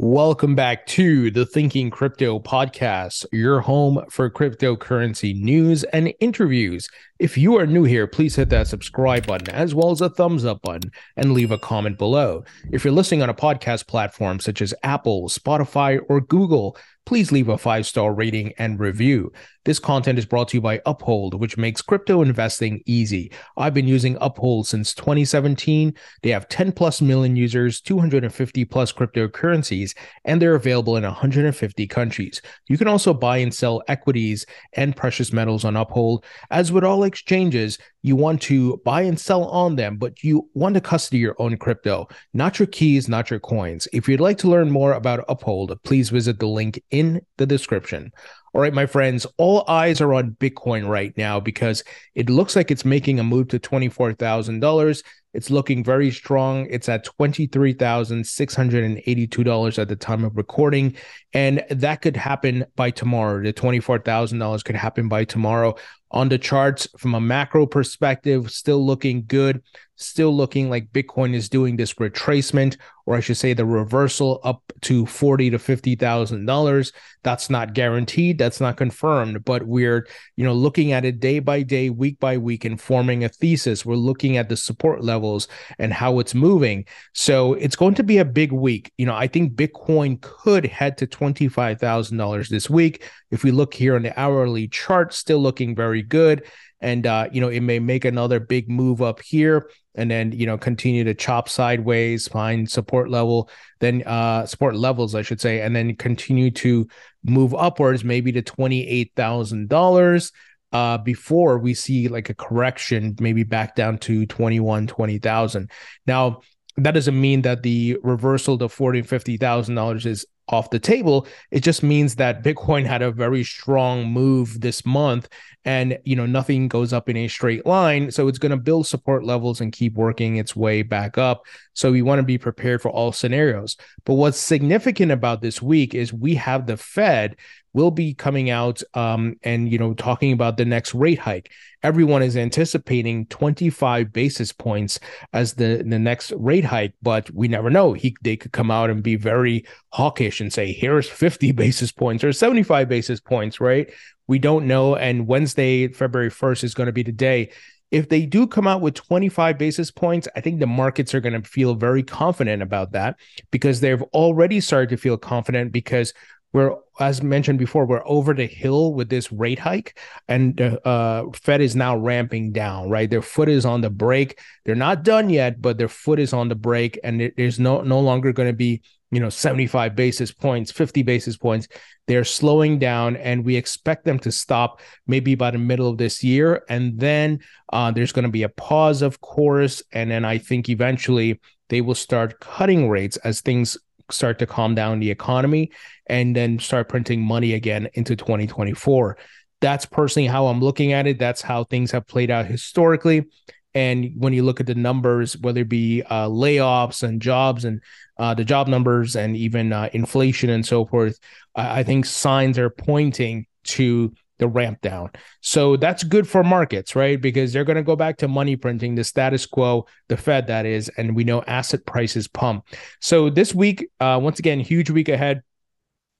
Welcome 0.00 0.54
back 0.54 0.86
to 0.86 1.28
the 1.28 1.44
Thinking 1.44 1.90
Crypto 1.90 2.38
podcast, 2.38 3.26
your 3.32 3.60
home 3.60 4.04
for 4.08 4.30
cryptocurrency 4.30 5.34
news 5.34 5.82
and 5.82 6.14
interviews. 6.20 6.86
If 7.18 7.36
you 7.36 7.58
are 7.58 7.66
new 7.66 7.82
here, 7.82 8.06
please 8.06 8.36
hit 8.36 8.48
that 8.50 8.68
subscribe 8.68 9.26
button 9.26 9.52
as 9.52 9.74
well 9.74 9.90
as 9.90 10.00
a 10.00 10.08
thumbs 10.08 10.44
up 10.44 10.62
button 10.62 10.92
and 11.16 11.34
leave 11.34 11.50
a 11.50 11.58
comment 11.58 11.98
below. 11.98 12.44
If 12.70 12.84
you're 12.84 12.94
listening 12.94 13.22
on 13.22 13.28
a 13.28 13.34
podcast 13.34 13.88
platform 13.88 14.38
such 14.38 14.62
as 14.62 14.72
Apple, 14.84 15.28
Spotify, 15.28 15.98
or 16.08 16.20
Google, 16.20 16.76
please 17.08 17.32
leave 17.32 17.48
a 17.48 17.56
five 17.56 17.86
star 17.86 18.12
rating 18.12 18.52
and 18.58 18.78
review. 18.78 19.32
This 19.64 19.78
content 19.78 20.18
is 20.18 20.26
brought 20.26 20.48
to 20.48 20.58
you 20.58 20.60
by 20.60 20.80
Uphold, 20.84 21.40
which 21.40 21.56
makes 21.56 21.80
crypto 21.80 22.20
investing 22.20 22.82
easy. 22.84 23.32
I've 23.56 23.72
been 23.72 23.88
using 23.88 24.18
Uphold 24.20 24.66
since 24.66 24.94
2017. 24.94 25.94
They 26.22 26.30
have 26.30 26.48
10 26.48 26.72
plus 26.72 27.00
million 27.00 27.34
users, 27.34 27.80
250 27.80 28.64
plus 28.66 28.92
cryptocurrencies, 28.92 29.96
and 30.26 30.40
they're 30.40 30.54
available 30.54 30.96
in 30.96 31.04
150 31.04 31.86
countries. 31.86 32.42
You 32.66 32.76
can 32.76 32.88
also 32.88 33.14
buy 33.14 33.38
and 33.38 33.52
sell 33.52 33.82
equities 33.88 34.44
and 34.74 34.96
precious 34.96 35.32
metals 35.32 35.64
on 35.64 35.76
Uphold. 35.76 36.24
As 36.50 36.72
with 36.72 36.84
all 36.84 37.04
exchanges, 37.04 37.78
you 38.02 38.16
want 38.16 38.40
to 38.42 38.80
buy 38.84 39.02
and 39.02 39.20
sell 39.20 39.44
on 39.46 39.76
them, 39.76 39.96
but 39.96 40.24
you 40.24 40.48
want 40.54 40.74
to 40.74 40.80
custody 40.80 41.18
your 41.18 41.36
own 41.38 41.56
crypto, 41.58 42.08
not 42.32 42.58
your 42.58 42.68
keys, 42.68 43.08
not 43.08 43.28
your 43.30 43.40
coins. 43.40 43.86
If 43.92 44.08
you'd 44.08 44.20
like 44.20 44.38
to 44.38 44.48
learn 44.48 44.70
more 44.70 44.92
about 44.92 45.24
Uphold, 45.28 45.78
please 45.82 46.08
visit 46.08 46.38
the 46.38 46.46
link 46.46 46.82
in 46.90 46.97
the 47.36 47.46
description. 47.46 48.12
All 48.54 48.60
right, 48.60 48.72
my 48.72 48.86
friends, 48.86 49.26
all 49.36 49.64
eyes 49.68 50.00
are 50.00 50.14
on 50.14 50.36
Bitcoin 50.40 50.88
right 50.88 51.16
now 51.16 51.38
because 51.38 51.84
it 52.14 52.30
looks 52.30 52.56
like 52.56 52.70
it's 52.70 52.84
making 52.84 53.20
a 53.20 53.24
move 53.24 53.48
to 53.48 53.58
$24,000. 53.58 55.02
It's 55.34 55.50
looking 55.50 55.84
very 55.84 56.10
strong. 56.10 56.66
It's 56.70 56.88
at 56.88 57.06
$23,682 57.20 59.78
at 59.78 59.88
the 59.88 59.96
time 59.96 60.24
of 60.24 60.34
recording. 60.36 60.96
And 61.32 61.64
that 61.70 62.00
could 62.00 62.16
happen 62.16 62.64
by 62.76 62.90
tomorrow. 62.90 63.42
The 63.42 63.52
$24,000 63.52 64.64
could 64.64 64.76
happen 64.76 65.08
by 65.08 65.24
tomorrow 65.24 65.76
on 66.10 66.28
the 66.28 66.38
charts 66.38 66.88
from 66.96 67.14
a 67.14 67.20
macro 67.20 67.66
perspective, 67.66 68.50
still 68.50 68.84
looking 68.84 69.24
good, 69.26 69.62
still 69.96 70.34
looking 70.34 70.70
like 70.70 70.92
Bitcoin 70.92 71.34
is 71.34 71.50
doing 71.50 71.76
this 71.76 71.94
retracement, 71.94 72.78
or 73.04 73.16
I 73.16 73.20
should 73.20 73.36
say 73.36 73.52
the 73.52 73.66
reversal 73.66 74.40
up 74.42 74.62
to 74.82 75.04
forty 75.04 75.50
to 75.50 75.58
fifty 75.58 75.96
thousand 75.96 76.46
dollars. 76.46 76.92
That's 77.24 77.50
not 77.50 77.74
guaranteed, 77.74 78.38
that's 78.38 78.60
not 78.60 78.78
confirmed, 78.78 79.44
but 79.44 79.66
we're 79.66 80.06
you 80.36 80.44
know 80.44 80.54
looking 80.54 80.92
at 80.92 81.04
it 81.04 81.20
day 81.20 81.40
by 81.40 81.62
day, 81.62 81.90
week 81.90 82.18
by 82.18 82.38
week, 82.38 82.64
and 82.64 82.80
forming 82.80 83.24
a 83.24 83.28
thesis. 83.28 83.84
We're 83.84 83.96
looking 83.96 84.38
at 84.38 84.48
the 84.48 84.56
support 84.56 85.04
levels 85.18 85.48
and 85.78 85.92
how 85.92 86.20
it's 86.20 86.34
moving. 86.34 86.84
So 87.12 87.54
it's 87.54 87.76
going 87.76 87.94
to 87.94 88.04
be 88.04 88.18
a 88.18 88.24
big 88.24 88.52
week. 88.52 88.92
You 88.98 89.06
know, 89.06 89.14
I 89.14 89.26
think 89.26 89.54
Bitcoin 89.54 90.20
could 90.20 90.64
head 90.64 90.96
to 90.98 91.06
twenty 91.06 91.48
five 91.48 91.80
thousand 91.80 92.18
dollars 92.18 92.48
this 92.48 92.70
week. 92.70 93.08
If 93.30 93.42
we 93.42 93.50
look 93.50 93.74
here 93.74 93.96
on 93.96 94.02
the 94.02 94.18
hourly 94.18 94.68
chart, 94.68 95.12
still 95.12 95.40
looking 95.40 95.74
very 95.74 96.02
good 96.02 96.44
and 96.80 97.06
uh, 97.06 97.28
you 97.32 97.40
know 97.40 97.48
it 97.48 97.60
may 97.60 97.78
make 97.80 98.04
another 98.04 98.38
big 98.38 98.70
move 98.70 99.02
up 99.02 99.20
here 99.20 99.68
and 99.94 100.10
then 100.10 100.32
you 100.32 100.46
know 100.46 100.56
continue 100.56 101.04
to 101.04 101.14
chop 101.14 101.48
sideways 101.48 102.28
find 102.28 102.70
support 102.70 103.10
level 103.10 103.50
then 103.80 104.02
uh 104.06 104.46
support 104.46 104.76
levels 104.76 105.14
i 105.14 105.22
should 105.22 105.40
say 105.40 105.60
and 105.60 105.74
then 105.74 105.94
continue 105.96 106.50
to 106.50 106.86
move 107.24 107.54
upwards 107.54 108.04
maybe 108.04 108.30
to 108.30 108.42
$28000 108.42 110.32
uh 110.72 110.98
before 110.98 111.58
we 111.58 111.74
see 111.74 112.08
like 112.08 112.30
a 112.30 112.34
correction 112.34 113.16
maybe 113.20 113.42
back 113.42 113.74
down 113.74 113.98
to 113.98 114.26
21 114.26 114.86
20000 114.86 115.70
now 116.06 116.40
that 116.78 116.92
doesn't 116.92 117.20
mean 117.20 117.42
that 117.42 117.62
the 117.62 117.98
reversal 118.02 118.56
to 118.58 118.68
forty 118.68 119.00
and 119.00 119.08
fifty 119.08 119.36
thousand 119.36 119.74
dollars 119.74 120.06
is 120.06 120.24
off 120.50 120.70
the 120.70 120.78
table. 120.78 121.26
It 121.50 121.62
just 121.62 121.82
means 121.82 122.14
that 122.16 122.42
Bitcoin 122.42 122.86
had 122.86 123.02
a 123.02 123.10
very 123.10 123.44
strong 123.44 124.06
move 124.06 124.60
this 124.60 124.84
month 124.86 125.28
and 125.64 125.98
you 126.04 126.16
know 126.16 126.24
nothing 126.24 126.68
goes 126.68 126.92
up 126.92 127.08
in 127.08 127.16
a 127.16 127.28
straight 127.28 127.66
line. 127.66 128.10
So 128.10 128.28
it's 128.28 128.38
going 128.38 128.50
to 128.50 128.56
build 128.56 128.86
support 128.86 129.24
levels 129.24 129.60
and 129.60 129.72
keep 129.72 129.94
working 129.94 130.36
its 130.36 130.56
way 130.56 130.82
back 130.82 131.18
up. 131.18 131.42
So 131.74 131.92
we 131.92 132.02
want 132.02 132.20
to 132.20 132.24
be 132.24 132.38
prepared 132.38 132.80
for 132.80 132.90
all 132.90 133.12
scenarios. 133.12 133.76
But 134.04 134.14
what's 134.14 134.38
significant 134.38 135.12
about 135.12 135.42
this 135.42 135.60
week 135.60 135.94
is 135.94 136.12
we 136.12 136.36
have 136.36 136.66
the 136.66 136.76
fed 136.76 137.36
will 137.72 137.90
be 137.90 138.14
coming 138.14 138.50
out 138.50 138.82
um, 138.94 139.36
and 139.42 139.70
you 139.70 139.78
know 139.78 139.94
talking 139.94 140.32
about 140.32 140.56
the 140.56 140.64
next 140.64 140.94
rate 140.94 141.18
hike 141.18 141.52
everyone 141.82 142.22
is 142.22 142.36
anticipating 142.36 143.26
25 143.26 144.12
basis 144.12 144.52
points 144.52 144.98
as 145.32 145.54
the 145.54 145.84
the 145.86 145.98
next 145.98 146.32
rate 146.36 146.64
hike 146.64 146.94
but 147.02 147.30
we 147.32 147.48
never 147.48 147.70
know 147.70 147.92
he 147.92 148.16
they 148.22 148.36
could 148.36 148.52
come 148.52 148.70
out 148.70 148.90
and 148.90 149.02
be 149.02 149.16
very 149.16 149.64
hawkish 149.92 150.40
and 150.40 150.52
say 150.52 150.72
here's 150.72 151.08
50 151.08 151.52
basis 151.52 151.92
points 151.92 152.24
or 152.24 152.32
75 152.32 152.88
basis 152.88 153.20
points 153.20 153.60
right 153.60 153.90
we 154.28 154.38
don't 154.38 154.66
know. 154.66 154.94
And 154.94 155.26
Wednesday, 155.26 155.88
February 155.88 156.30
1st, 156.30 156.62
is 156.62 156.74
going 156.74 156.86
to 156.86 156.92
be 156.92 157.02
the 157.02 157.10
day. 157.10 157.50
If 157.90 158.10
they 158.10 158.26
do 158.26 158.46
come 158.46 158.68
out 158.68 158.82
with 158.82 158.94
25 158.94 159.56
basis 159.56 159.90
points, 159.90 160.28
I 160.36 160.42
think 160.42 160.60
the 160.60 160.66
markets 160.66 161.14
are 161.14 161.20
going 161.20 161.42
to 161.42 161.48
feel 161.48 161.74
very 161.74 162.02
confident 162.02 162.62
about 162.62 162.92
that 162.92 163.16
because 163.50 163.80
they've 163.80 164.02
already 164.02 164.60
started 164.60 164.90
to 164.90 164.98
feel 164.98 165.16
confident 165.16 165.72
because 165.72 166.12
we're 166.52 166.74
as 166.98 167.22
mentioned 167.22 167.58
before 167.58 167.86
we're 167.86 168.06
over 168.06 168.34
the 168.34 168.46
hill 168.46 168.94
with 168.94 169.08
this 169.08 169.30
rate 169.30 169.58
hike 169.58 169.98
and 170.28 170.56
the 170.56 170.86
uh, 170.86 171.24
fed 171.32 171.60
is 171.60 171.76
now 171.76 171.96
ramping 171.96 172.52
down 172.52 172.88
right? 172.88 173.10
Their 173.10 173.22
foot 173.22 173.48
is 173.48 173.64
on 173.64 173.80
the 173.80 173.90
brake. 173.90 174.40
They're 174.64 174.74
not 174.74 175.04
done 175.04 175.30
yet 175.30 175.60
but 175.60 175.78
their 175.78 175.88
foot 175.88 176.18
is 176.18 176.32
on 176.32 176.48
the 176.48 176.54
brake 176.54 176.98
and 177.04 177.32
there's 177.36 177.58
no 177.58 177.82
no 177.82 178.00
longer 178.00 178.32
going 178.32 178.48
to 178.48 178.56
be 178.56 178.82
you 179.10 179.20
know 179.20 179.30
75 179.30 179.94
basis 179.94 180.32
points 180.32 180.72
50 180.72 181.02
basis 181.02 181.36
points. 181.36 181.68
They're 182.06 182.24
slowing 182.24 182.78
down 182.78 183.16
and 183.16 183.44
we 183.44 183.56
expect 183.56 184.06
them 184.06 184.18
to 184.20 184.32
stop 184.32 184.80
maybe 185.06 185.34
by 185.34 185.50
the 185.50 185.58
middle 185.58 185.88
of 185.88 185.98
this 185.98 186.24
year 186.24 186.64
and 186.68 186.98
then 186.98 187.40
uh, 187.72 187.90
there's 187.90 188.12
going 188.12 188.24
to 188.24 188.30
be 188.30 188.44
a 188.44 188.48
pause 188.48 189.02
of 189.02 189.20
course 189.20 189.82
and 189.92 190.10
then 190.10 190.24
i 190.24 190.38
think 190.38 190.70
eventually 190.70 191.38
they 191.68 191.82
will 191.82 191.94
start 191.94 192.40
cutting 192.40 192.88
rates 192.88 193.16
as 193.18 193.42
things 193.42 193.76
start 194.10 194.38
to 194.38 194.46
calm 194.46 194.74
down 194.74 195.00
the 195.00 195.10
economy 195.10 195.70
and 196.06 196.34
then 196.34 196.58
start 196.58 196.88
printing 196.88 197.20
money 197.20 197.54
again 197.54 197.88
into 197.94 198.16
2024 198.16 199.16
that's 199.60 199.86
personally 199.86 200.26
how 200.26 200.46
i'm 200.46 200.60
looking 200.60 200.92
at 200.92 201.06
it. 201.06 201.18
That's 201.18 201.42
how 201.42 201.64
things 201.64 201.90
have 201.90 202.06
played 202.06 202.30
out 202.30 202.46
historically. 202.46 203.26
And 203.74 204.12
when 204.16 204.32
you 204.32 204.42
look 204.42 204.60
at 204.60 204.66
the 204.66 204.74
numbers, 204.74 205.36
whether 205.36 205.60
it 205.60 205.68
be 205.68 206.02
uh, 206.02 206.28
layoffs 206.28 207.02
and 207.02 207.20
jobs 207.20 207.64
and 207.64 207.82
uh, 208.18 208.34
the 208.34 208.44
job 208.44 208.66
numbers 208.66 209.14
and 209.14 209.36
even 209.36 209.72
uh, 209.72 209.88
inflation 209.92 210.50
and 210.50 210.64
so 210.64 210.86
forth, 210.86 211.18
I 211.54 211.82
think 211.82 212.06
signs 212.06 212.58
are 212.58 212.70
pointing 212.70 213.46
to 213.64 214.12
the 214.38 214.48
ramp 214.48 214.80
down. 214.80 215.10
So 215.40 215.76
that's 215.76 216.04
good 216.04 216.28
for 216.28 216.42
markets, 216.44 216.94
right? 216.96 217.20
Because 217.20 217.52
they're 217.52 217.64
going 217.64 217.76
to 217.76 217.82
go 217.82 217.96
back 217.96 218.16
to 218.18 218.28
money 218.28 218.56
printing, 218.56 218.94
the 218.94 219.04
status 219.04 219.46
quo, 219.46 219.86
the 220.08 220.16
Fed, 220.16 220.46
that 220.46 220.66
is, 220.66 220.88
and 220.96 221.14
we 221.16 221.24
know 221.24 221.42
asset 221.46 221.84
prices 221.86 222.28
pump. 222.28 222.64
So 223.00 223.30
this 223.30 223.54
week, 223.54 223.88
uh, 224.00 224.18
once 224.22 224.38
again, 224.38 224.60
huge 224.60 224.90
week 224.90 225.08
ahead. 225.08 225.42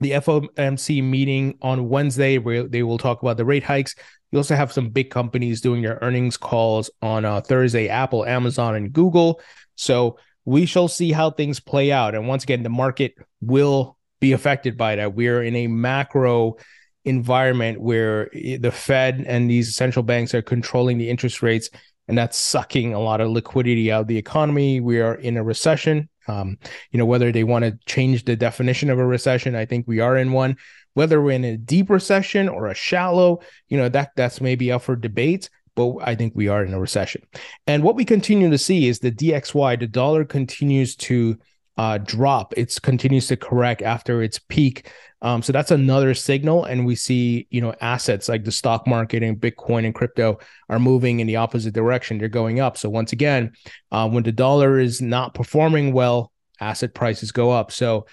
the 0.01 0.13
FOMC 0.13 1.03
meeting 1.03 1.59
on 1.61 1.89
Wednesday, 1.89 2.39
where 2.39 2.63
they 2.63 2.83
will 2.83 2.99
talk 2.99 3.23
about 3.23 3.37
the 3.37 3.45
rate 3.45 3.65
hikes. 3.65 3.95
You 4.31 4.39
also 4.39 4.55
have 4.55 4.73
some 4.73 4.91
big 4.91 5.11
companies 5.11 5.61
doing 5.61 5.83
their 5.83 5.99
earnings 6.03 6.37
calls 6.37 6.91
on 7.03 7.25
uh, 7.25 7.41
Thursday 7.41 7.89
Apple, 7.89 8.25
Amazon, 8.25 8.77
and 8.77 8.93
Google. 8.93 9.41
So 9.75 10.19
we 10.45 10.67
shall 10.67 10.89
see 10.89 11.13
how 11.13 11.31
things 11.31 11.61
play 11.61 11.91
out. 11.91 12.15
And 12.15 12.29
once 12.29 12.45
again, 12.45 12.63
the 12.63 12.69
market 12.69 13.15
will 13.41 13.97
be 14.21 14.33
affected 14.33 14.77
by 14.77 14.97
that. 14.97 15.15
We're 15.15 15.43
in 15.43 15.57
a 15.57 15.67
macro 15.67 16.57
environment 17.05 17.81
where 17.81 18.31
the 18.33 18.73
Fed 18.73 19.25
and 19.27 19.51
these 19.51 19.75
central 19.75 20.03
banks 20.03 20.35
are 20.35 20.43
controlling 20.43 20.99
the 20.99 21.09
interest 21.11 21.43
rates, 21.43 21.71
and 22.07 22.17
that's 22.17 22.39
sucking 22.39 22.95
a 22.95 23.01
lot 23.01 23.21
of 23.21 23.31
liquidity 23.31 23.93
out 23.93 24.03
of 24.03 24.07
the 24.07 24.19
economy. 24.19 24.81
We 24.81 25.01
are 25.01 25.15
in 25.15 25.37
a 25.37 25.45
recession. 25.45 26.09
Um, 26.27 26.59
you 26.91 26.99
know, 26.99 27.07
whether 27.07 27.33
they 27.33 27.45
want 27.45 27.65
to 27.65 27.79
change 27.87 28.25
the 28.25 28.37
definition 28.37 28.91
of 28.91 28.99
a 28.99 29.07
recession, 29.07 29.55
I 29.55 29.65
think 29.65 29.89
we 29.89 30.01
are 30.01 30.17
in 30.17 30.33
one 30.33 30.57
whether 30.99 31.23
we're 31.23 31.31
in 31.31 31.45
a 31.45 31.57
deep 31.57 31.91
recession 31.91 32.49
or 32.49 32.67
a 32.67 32.75
shallow, 32.75 33.41
you 33.69 33.79
know, 33.79 33.89
that 33.89 34.11
that's 34.17 34.41
maybe 34.41 34.73
up 34.73 34.83
for 34.83 34.97
debate, 34.97 35.49
but 35.77 35.95
I 36.03 36.17
think 36.17 36.33
we 36.35 36.49
are 36.49 36.65
in 36.65 36.75
a 36.75 36.81
recession. 36.81 37.23
And 37.69 37.85
what 37.85 37.95
we 37.95 38.05
continue 38.05 38.51
to 38.51 38.59
see 38.59 38.89
is 38.89 38.99
the 38.99 39.13
DXY, 39.13 39.79
the 39.79 39.87
dollar 39.87 40.25
continues 40.25 40.97
to 40.97 41.39
uh, 41.79 41.97
drop. 41.99 42.53
It 42.57 42.77
continues 42.83 43.29
to 43.29 43.37
correct 43.37 43.83
after 43.83 44.21
its 44.21 44.39
peak. 44.39 44.91
Um, 45.23 45.43
so 45.43 45.53
that's 45.53 45.71
another 45.71 46.13
signal. 46.13 46.65
And 46.65 46.85
we 46.85 46.97
see, 46.97 47.47
you 47.51 47.61
know, 47.61 47.75
assets 47.81 48.29
like 48.29 48.45
the 48.45 48.53
stock 48.53 48.87
market 48.87 49.23
and 49.23 49.41
Bitcoin 49.41 49.85
and 49.85 49.95
crypto 49.95 50.39
are 50.69 50.81
moving 50.81 51.21
in 51.21 51.27
the 51.27 51.37
opposite 51.37 51.75
direction. 51.75 52.19
They're 52.19 52.29
going 52.29 52.61
up. 52.61 52.77
So 52.77 52.91
once 52.91 53.13
again, 53.13 53.53
uh, 53.93 54.09
when 54.09 54.25
the 54.25 54.33
dollar 54.33 54.79
is 54.79 55.01
not 55.01 55.35
performing 55.35 55.93
well, 55.93 56.33
asset 56.61 56.95
prices 56.95 57.31
go 57.33 57.53
up. 57.53 57.71
So 57.71 58.07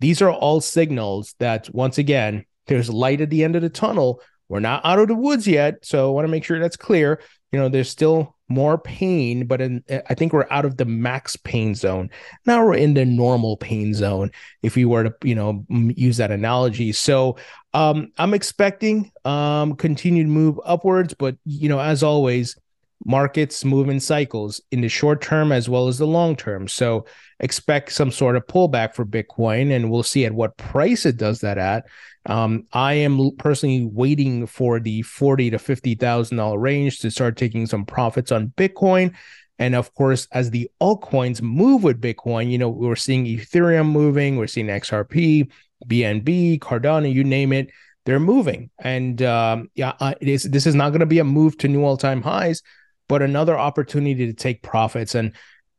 these 0.00 0.20
are 0.20 0.32
all 0.32 0.60
signals 0.60 1.36
that, 1.38 1.70
once 1.72 1.98
again, 1.98 2.44
there's 2.66 2.90
light 2.90 3.20
at 3.20 3.30
the 3.30 3.44
end 3.44 3.54
of 3.54 3.62
the 3.62 3.68
tunnel. 3.70 4.20
We're 4.48 4.60
not 4.60 4.84
out 4.84 4.98
of 4.98 5.08
the 5.08 5.14
woods 5.14 5.46
yet. 5.46 5.84
So 5.86 6.08
I 6.08 6.12
want 6.12 6.24
to 6.26 6.30
make 6.30 6.44
sure 6.44 6.58
that's 6.58 6.76
clear. 6.76 7.20
You 7.52 7.60
know, 7.60 7.68
there's 7.68 7.88
still 7.88 8.36
more 8.52 8.78
pain, 8.78 9.46
but 9.46 9.60
in, 9.60 9.82
I 10.08 10.14
think 10.14 10.32
we're 10.32 10.46
out 10.50 10.64
of 10.64 10.76
the 10.76 10.84
max 10.84 11.36
pain 11.36 11.74
zone. 11.74 12.10
Now 12.46 12.64
we're 12.64 12.76
in 12.76 12.94
the 12.94 13.04
normal 13.04 13.56
pain 13.56 13.94
zone, 13.94 14.30
if 14.62 14.76
we 14.76 14.84
were 14.84 15.04
to, 15.04 15.14
you 15.24 15.34
know, 15.34 15.64
use 15.68 16.18
that 16.18 16.30
analogy. 16.30 16.92
So 16.92 17.36
um, 17.74 18.12
I'm 18.18 18.34
expecting 18.34 19.10
um, 19.24 19.74
continued 19.76 20.28
move 20.28 20.60
upwards, 20.64 21.14
but 21.14 21.36
you 21.44 21.68
know, 21.68 21.80
as 21.80 22.02
always, 22.02 22.56
markets 23.04 23.64
move 23.64 23.88
in 23.88 23.98
cycles 23.98 24.60
in 24.70 24.80
the 24.80 24.88
short 24.88 25.20
term 25.20 25.50
as 25.50 25.68
well 25.68 25.88
as 25.88 25.98
the 25.98 26.06
long 26.06 26.36
term. 26.36 26.68
So 26.68 27.04
expect 27.40 27.92
some 27.92 28.12
sort 28.12 28.36
of 28.36 28.46
pullback 28.46 28.94
for 28.94 29.04
Bitcoin, 29.04 29.74
and 29.74 29.90
we'll 29.90 30.02
see 30.02 30.24
at 30.24 30.32
what 30.32 30.56
price 30.56 31.06
it 31.06 31.16
does 31.16 31.40
that 31.40 31.58
at. 31.58 31.84
Um, 32.26 32.66
I 32.72 32.94
am 32.94 33.30
personally 33.38 33.84
waiting 33.84 34.46
for 34.46 34.78
the 34.78 35.02
forty 35.02 35.50
to 35.50 35.58
fifty 35.58 35.94
thousand 35.94 36.36
dollar 36.36 36.58
range 36.58 37.00
to 37.00 37.10
start 37.10 37.36
taking 37.36 37.66
some 37.66 37.84
profits 37.84 38.32
on 38.32 38.52
Bitcoin. 38.56 39.14
And 39.58 39.74
of 39.74 39.94
course, 39.94 40.26
as 40.32 40.50
the 40.50 40.70
altcoins 40.80 41.42
move 41.42 41.84
with 41.84 42.00
Bitcoin, 42.00 42.50
you 42.50 42.58
know, 42.58 42.68
we're 42.68 42.96
seeing 42.96 43.26
Ethereum 43.26 43.90
moving, 43.90 44.36
we're 44.36 44.46
seeing 44.46 44.66
XRP, 44.66 45.50
BNB, 45.86 46.58
Cardano, 46.58 47.12
you 47.12 47.22
name 47.22 47.52
it, 47.52 47.70
they're 48.04 48.20
moving. 48.20 48.70
And 48.80 49.22
um, 49.22 49.70
yeah, 49.74 49.92
it 50.20 50.28
is, 50.28 50.44
this 50.44 50.66
is 50.66 50.74
not 50.74 50.90
going 50.90 51.00
to 51.00 51.06
be 51.06 51.20
a 51.20 51.24
move 51.24 51.58
to 51.58 51.68
new 51.68 51.84
all 51.84 51.96
time 51.96 52.22
highs, 52.22 52.62
but 53.08 53.22
another 53.22 53.56
opportunity 53.56 54.26
to 54.26 54.32
take 54.32 54.62
profits. 54.62 55.14
And 55.14 55.32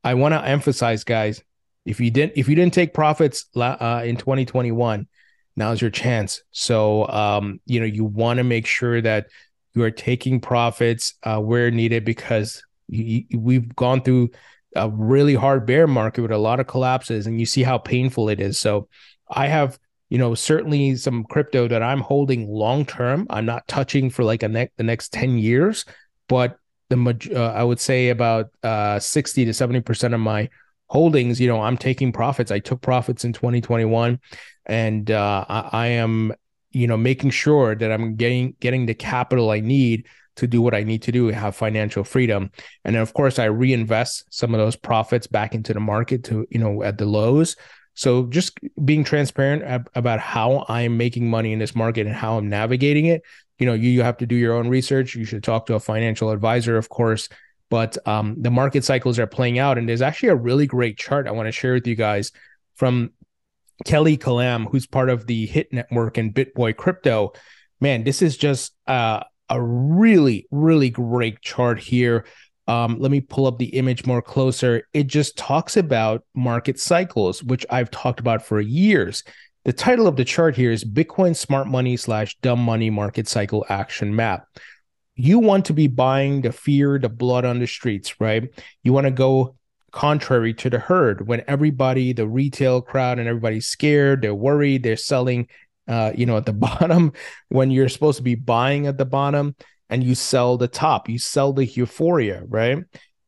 I 0.03 0.13
want 0.13 0.33
to 0.33 0.45
emphasize, 0.45 1.03
guys, 1.03 1.43
if 1.85 1.99
you 1.99 2.11
didn't 2.11 2.33
if 2.35 2.47
you 2.47 2.55
didn't 2.55 2.73
take 2.73 2.93
profits 2.93 3.45
uh, 3.55 4.03
in 4.05 4.15
2021, 4.15 5.07
now's 5.55 5.81
your 5.81 5.91
chance. 5.91 6.41
So 6.51 7.07
um, 7.07 7.59
you 7.65 7.79
know 7.79 7.85
you 7.85 8.05
want 8.05 8.37
to 8.37 8.43
make 8.43 8.65
sure 8.65 9.01
that 9.01 9.27
you 9.73 9.83
are 9.83 9.91
taking 9.91 10.39
profits 10.39 11.15
uh, 11.23 11.39
where 11.39 11.71
needed 11.71 12.05
because 12.05 12.63
you, 12.87 13.23
we've 13.35 13.75
gone 13.75 14.01
through 14.01 14.29
a 14.75 14.89
really 14.89 15.35
hard 15.35 15.65
bear 15.65 15.87
market 15.87 16.21
with 16.21 16.31
a 16.31 16.37
lot 16.37 16.59
of 16.59 16.67
collapses, 16.67 17.27
and 17.27 17.39
you 17.39 17.45
see 17.45 17.63
how 17.63 17.77
painful 17.77 18.29
it 18.29 18.39
is. 18.39 18.59
So 18.59 18.87
I 19.29 19.47
have 19.47 19.79
you 20.09 20.17
know 20.17 20.35
certainly 20.35 20.95
some 20.95 21.23
crypto 21.23 21.67
that 21.67 21.83
I'm 21.83 22.01
holding 22.01 22.47
long 22.49 22.85
term. 22.85 23.27
I'm 23.29 23.45
not 23.45 23.67
touching 23.67 24.09
for 24.09 24.23
like 24.23 24.43
a 24.43 24.47
ne- 24.47 24.71
the 24.77 24.83
next 24.83 25.13
10 25.13 25.37
years, 25.37 25.85
but 26.27 26.57
the 26.89 27.31
uh, 27.35 27.53
I 27.53 27.63
would 27.63 27.79
say 27.79 28.09
about 28.09 28.49
uh, 28.61 28.99
60 28.99 29.45
to 29.45 29.53
70 29.53 29.81
percent 29.81 30.13
of 30.13 30.19
my 30.19 30.49
holdings. 30.93 31.41
You 31.41 31.47
know, 31.49 31.61
I'm 31.61 31.77
taking 31.77 32.11
profits. 32.11 32.51
I 32.51 32.59
took 32.59 32.81
profits 32.81 33.25
in 33.25 33.33
2021, 33.33 34.19
and 34.67 35.11
uh, 35.11 35.45
I, 35.49 35.69
I 35.71 35.87
am 35.87 36.33
you 36.71 36.87
know 36.87 36.97
making 36.97 37.31
sure 37.31 37.75
that 37.75 37.91
I'm 37.91 38.15
getting 38.15 38.55
getting 38.59 38.85
the 38.85 38.93
capital 38.93 39.51
I 39.51 39.59
need 39.59 40.07
to 40.35 40.47
do 40.47 40.61
what 40.61 40.73
I 40.73 40.83
need 40.83 41.01
to 41.03 41.11
do, 41.11 41.27
have 41.27 41.55
financial 41.55 42.03
freedom. 42.03 42.49
And 42.85 42.95
then 42.95 43.01
of 43.01 43.13
course 43.13 43.37
I 43.37 43.45
reinvest 43.45 44.25
some 44.29 44.53
of 44.55 44.59
those 44.59 44.75
profits 44.75 45.27
back 45.27 45.53
into 45.53 45.73
the 45.73 45.79
market 45.79 46.23
to, 46.25 46.47
you 46.49 46.57
know, 46.57 46.81
at 46.81 46.97
the 46.97 47.05
lows. 47.05 47.55
So 47.93 48.25
just 48.25 48.57
being 48.83 49.03
transparent 49.03 49.61
ab- 49.61 49.91
about 49.93 50.19
how 50.19 50.65
I'm 50.69 50.97
making 50.97 51.29
money 51.29 51.53
in 51.53 51.59
this 51.59 51.75
market 51.75 52.07
and 52.07 52.15
how 52.15 52.39
I'm 52.39 52.49
navigating 52.49 53.05
it 53.05 53.21
you 53.59 53.65
know 53.65 53.73
you, 53.73 53.89
you 53.89 54.01
have 54.01 54.17
to 54.17 54.25
do 54.25 54.35
your 54.35 54.55
own 54.55 54.67
research 54.67 55.15
you 55.15 55.25
should 55.25 55.43
talk 55.43 55.65
to 55.65 55.75
a 55.75 55.79
financial 55.79 56.31
advisor 56.31 56.77
of 56.77 56.89
course 56.89 57.29
but 57.73 57.97
um, 58.07 58.35
the 58.37 58.51
market 58.51 58.83
cycles 58.83 59.17
are 59.17 59.25
playing 59.25 59.57
out 59.57 59.79
and 59.79 59.89
there's 59.89 60.03
actually 60.03 60.29
a 60.29 60.35
really 60.35 60.67
great 60.67 60.95
chart 60.95 61.27
i 61.27 61.31
want 61.31 61.47
to 61.47 61.51
share 61.51 61.73
with 61.73 61.87
you 61.87 61.95
guys 61.95 62.31
from 62.75 63.09
Kelly 63.83 64.15
Kellam 64.15 64.69
who's 64.69 64.85
part 64.85 65.09
of 65.09 65.25
the 65.25 65.47
hit 65.47 65.73
network 65.73 66.19
and 66.19 66.35
bitboy 66.35 66.77
crypto 66.77 67.33
man 67.81 68.03
this 68.03 68.21
is 68.21 68.37
just 68.37 68.75
uh, 68.85 69.23
a 69.49 69.59
really 69.59 70.45
really 70.51 70.91
great 70.91 71.41
chart 71.41 71.79
here 71.79 72.25
um, 72.67 72.97
let 72.99 73.09
me 73.09 73.21
pull 73.21 73.47
up 73.47 73.57
the 73.57 73.75
image 73.75 74.05
more 74.05 74.21
closer. 74.21 74.87
It 74.93 75.07
just 75.07 75.37
talks 75.37 75.75
about 75.75 76.23
market 76.33 76.79
cycles, 76.79 77.43
which 77.43 77.65
I've 77.69 77.91
talked 77.91 78.21
about 78.21 78.45
for 78.45 78.61
years. 78.61 79.21
The 79.65 79.73
title 79.73 80.07
of 80.07 80.15
the 80.15 80.23
chart 80.23 80.55
here 80.55 80.71
is 80.71 80.85
Bitcoin 80.85 81.35
Smart 81.35 81.67
Money 81.67 81.97
slash 81.97 82.37
Dumb 82.37 82.59
Money 82.59 82.89
Market 82.89 83.27
Cycle 83.27 83.65
Action 83.67 84.15
Map. 84.15 84.47
You 85.15 85.39
want 85.39 85.65
to 85.65 85.73
be 85.73 85.87
buying 85.87 86.41
the 86.41 86.51
fear, 86.51 86.97
the 86.97 87.09
blood 87.09 87.45
on 87.45 87.59
the 87.59 87.67
streets, 87.67 88.19
right? 88.19 88.49
You 88.83 88.93
want 88.93 89.05
to 89.05 89.11
go 89.11 89.55
contrary 89.91 90.53
to 90.55 90.69
the 90.69 90.79
herd 90.79 91.27
when 91.27 91.43
everybody, 91.47 92.13
the 92.13 92.27
retail 92.27 92.81
crowd, 92.81 93.19
and 93.19 93.27
everybody's 93.27 93.67
scared, 93.67 94.21
they're 94.21 94.33
worried, 94.33 94.83
they're 94.83 94.97
selling, 94.97 95.47
uh, 95.87 96.11
you 96.15 96.25
know, 96.25 96.37
at 96.37 96.45
the 96.45 96.53
bottom 96.67 97.13
when 97.49 97.71
you're 97.71 97.89
supposed 97.89 98.17
to 98.17 98.23
be 98.23 98.35
buying 98.35 98.87
at 98.87 98.97
the 98.97 99.05
bottom 99.05 99.55
and 99.89 100.03
you 100.03 100.15
sell 100.15 100.57
the 100.57 100.67
top, 100.67 101.07
you 101.07 101.19
sell 101.19 101.53
the 101.53 101.65
euphoria, 101.65 102.43
right? 102.47 102.79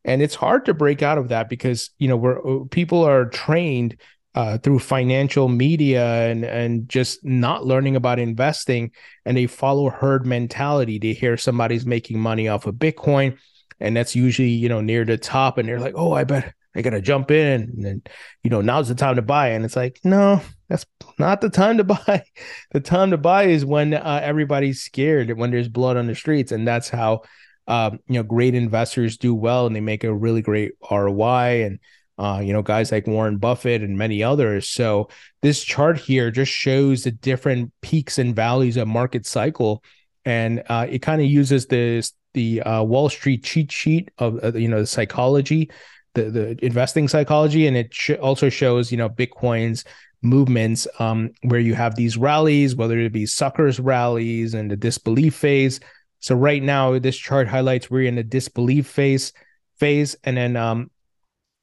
And 0.03 0.21
it's 0.21 0.35
hard 0.35 0.65
to 0.65 0.73
break 0.73 1.01
out 1.01 1.17
of 1.17 1.29
that 1.29 1.49
because, 1.49 1.91
you 1.97 2.07
know, 2.07 2.17
we're 2.17 2.39
uh, 2.39 2.65
people 2.69 3.03
are 3.03 3.25
trained 3.25 3.97
uh, 4.35 4.57
through 4.59 4.79
financial 4.79 5.47
media 5.47 6.29
and 6.29 6.45
and 6.45 6.87
just 6.87 7.25
not 7.25 7.65
learning 7.65 7.95
about 7.95 8.19
investing 8.19 8.91
and 9.25 9.35
they 9.35 9.47
follow 9.47 9.89
herd 9.89 10.25
mentality. 10.25 10.99
They 10.99 11.13
hear 11.13 11.37
somebody's 11.37 11.85
making 11.85 12.19
money 12.19 12.47
off 12.47 12.67
of 12.67 12.75
bitcoin 12.75 13.37
and 13.79 13.95
that's 13.95 14.15
usually 14.15 14.49
you 14.49 14.69
know 14.69 14.81
near 14.81 15.03
the 15.03 15.17
top 15.17 15.57
and 15.57 15.67
they're 15.67 15.81
like 15.81 15.95
oh 15.97 16.13
i 16.13 16.23
bet 16.23 16.53
i 16.77 16.81
gotta 16.81 17.01
jump 17.01 17.29
in 17.29 17.85
and 17.85 18.09
you 18.41 18.49
know 18.49 18.61
now's 18.61 18.87
the 18.87 18.95
time 18.95 19.17
to 19.17 19.21
buy 19.21 19.49
and 19.49 19.65
it's 19.65 19.75
like 19.75 19.99
no 20.05 20.41
that's 20.69 20.85
not 21.19 21.41
the 21.41 21.49
time 21.49 21.77
to 21.77 21.83
buy. 21.83 22.23
The 22.71 22.79
time 22.79 23.11
to 23.11 23.17
buy 23.17 23.43
is 23.43 23.65
when 23.65 23.93
uh, 23.93 24.19
everybody's 24.23 24.81
scared 24.81 25.37
when 25.37 25.51
there's 25.51 25.69
blood 25.69 25.97
on 25.97 26.07
the 26.07 26.15
streets 26.15 26.51
and 26.51 26.67
that's 26.67 26.89
how 26.89 27.21
um, 27.67 27.99
you 28.07 28.15
know 28.15 28.23
great 28.23 28.55
investors 28.55 29.17
do 29.17 29.33
well 29.33 29.65
and 29.65 29.75
they 29.75 29.81
make 29.81 30.03
a 30.03 30.13
really 30.13 30.41
great 30.41 30.73
roi 30.89 31.63
and 31.65 31.79
uh, 32.17 32.41
you 32.43 32.53
know, 32.53 32.61
guys 32.61 32.91
like 32.91 33.07
Warren 33.07 33.37
Buffett 33.37 33.81
and 33.81 33.97
many 33.97 34.23
others. 34.23 34.69
So 34.69 35.09
this 35.41 35.63
chart 35.63 35.97
here 35.97 36.31
just 36.31 36.51
shows 36.51 37.03
the 37.03 37.11
different 37.11 37.73
peaks 37.81 38.17
and 38.17 38.35
valleys 38.35 38.77
of 38.77 38.87
market 38.87 39.25
cycle, 39.25 39.83
and 40.23 40.63
uh, 40.69 40.87
it 40.89 40.99
kind 40.99 41.21
of 41.21 41.27
uses 41.27 41.65
this 41.67 42.13
the 42.33 42.61
uh, 42.61 42.83
Wall 42.83 43.09
Street 43.09 43.43
cheat 43.43 43.71
sheet 43.71 44.11
of 44.17 44.41
uh, 44.43 44.53
you 44.53 44.67
know 44.67 44.81
the 44.81 44.87
psychology, 44.87 45.69
the 46.13 46.29
the 46.29 46.65
investing 46.65 47.07
psychology, 47.07 47.67
and 47.67 47.75
it 47.75 47.93
sh- 47.93 48.11
also 48.11 48.49
shows 48.49 48.91
you 48.91 48.97
know 48.97 49.09
Bitcoin's 49.09 49.83
movements 50.21 50.87
um, 50.99 51.31
where 51.43 51.59
you 51.59 51.75
have 51.75 51.95
these 51.95 52.17
rallies, 52.17 52.75
whether 52.75 52.97
it 52.97 53.11
be 53.11 53.25
suckers 53.25 53.79
rallies 53.79 54.53
and 54.53 54.71
the 54.71 54.75
disbelief 54.75 55.35
phase. 55.35 55.79
So 56.19 56.33
right 56.33 56.63
now, 56.63 56.97
this 56.97 57.17
chart 57.17 57.47
highlights 57.47 57.91
we're 57.91 58.07
in 58.07 58.15
the 58.15 58.23
disbelief 58.23 58.87
phase 58.87 59.33
phase, 59.77 60.15
and 60.23 60.37
then 60.37 60.55
um, 60.55 60.89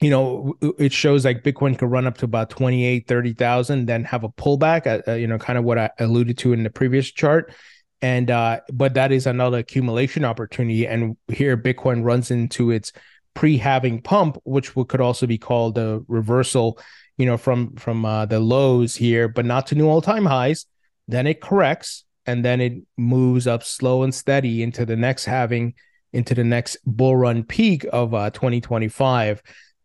you 0.03 0.11
know, 0.11 0.55
it 0.79 0.93
shows 0.93 1.25
like 1.25 1.43
Bitcoin 1.43 1.79
could 1.79 1.91
run 1.91 2.07
up 2.07 2.19
to 2.19 2.25
about 2.25 2.51
28, 2.51 3.07
30,000, 3.07 3.87
then 3.87 4.05
have 4.05 4.25
a 4.25 4.29
pullback, 4.29 4.87
uh, 4.87 5.11
uh, 5.11 5.15
you 5.15 5.27
know, 5.27 5.39
kind 5.39 5.59
of 5.59 5.65
what 5.65 5.79
I 5.79 5.91
alluded 5.99 6.37
to 6.39 6.53
in 6.53 6.63
the 6.63 6.71
previous 6.71 7.11
chart. 7.11 7.55
And, 8.03 8.31
uh, 8.31 8.61
but 8.73 8.95
that 8.95 9.13
is 9.13 9.27
another 9.27 9.59
accumulation 9.59 10.25
opportunity. 10.25 10.87
And 10.87 11.17
here 11.29 11.57
Bitcoin 11.57 12.05
runs 12.05 12.31
into 12.31 12.71
its 12.73 12.93
pre 13.35 13.57
halving 13.57 14.03
pump, 14.03 14.39
which 14.45 14.75
could 14.75 15.01
also 15.01 15.27
be 15.27 15.39
called 15.39 15.79
a 15.79 16.03
reversal 16.09 16.79
you 17.17 17.27
know, 17.27 17.37
from 17.37 17.75
from 17.77 18.05
uh, 18.05 18.27
the 18.27 18.41
lows 18.41 18.97
here, 18.97 19.29
but 19.29 19.45
not 19.45 19.67
to 19.69 19.75
new 19.75 19.89
all 19.89 20.01
time 20.01 20.27
highs. 20.27 20.67
Then 21.09 21.27
it 21.27 21.41
corrects, 21.41 22.05
and 22.27 22.45
then 22.45 22.61
it 22.61 22.83
moves 22.97 23.47
up 23.47 23.63
slow 23.63 24.03
and 24.03 24.15
steady 24.15 24.63
into 24.63 24.87
the 24.87 24.97
next 24.97 25.25
halving, 25.25 25.75
into 26.13 26.35
the 26.35 26.45
next 26.45 26.79
bull 26.85 27.17
run 27.17 27.45
peak 27.45 27.85
of 27.93 28.15
uh, 28.15 28.31
2025. 28.31 29.43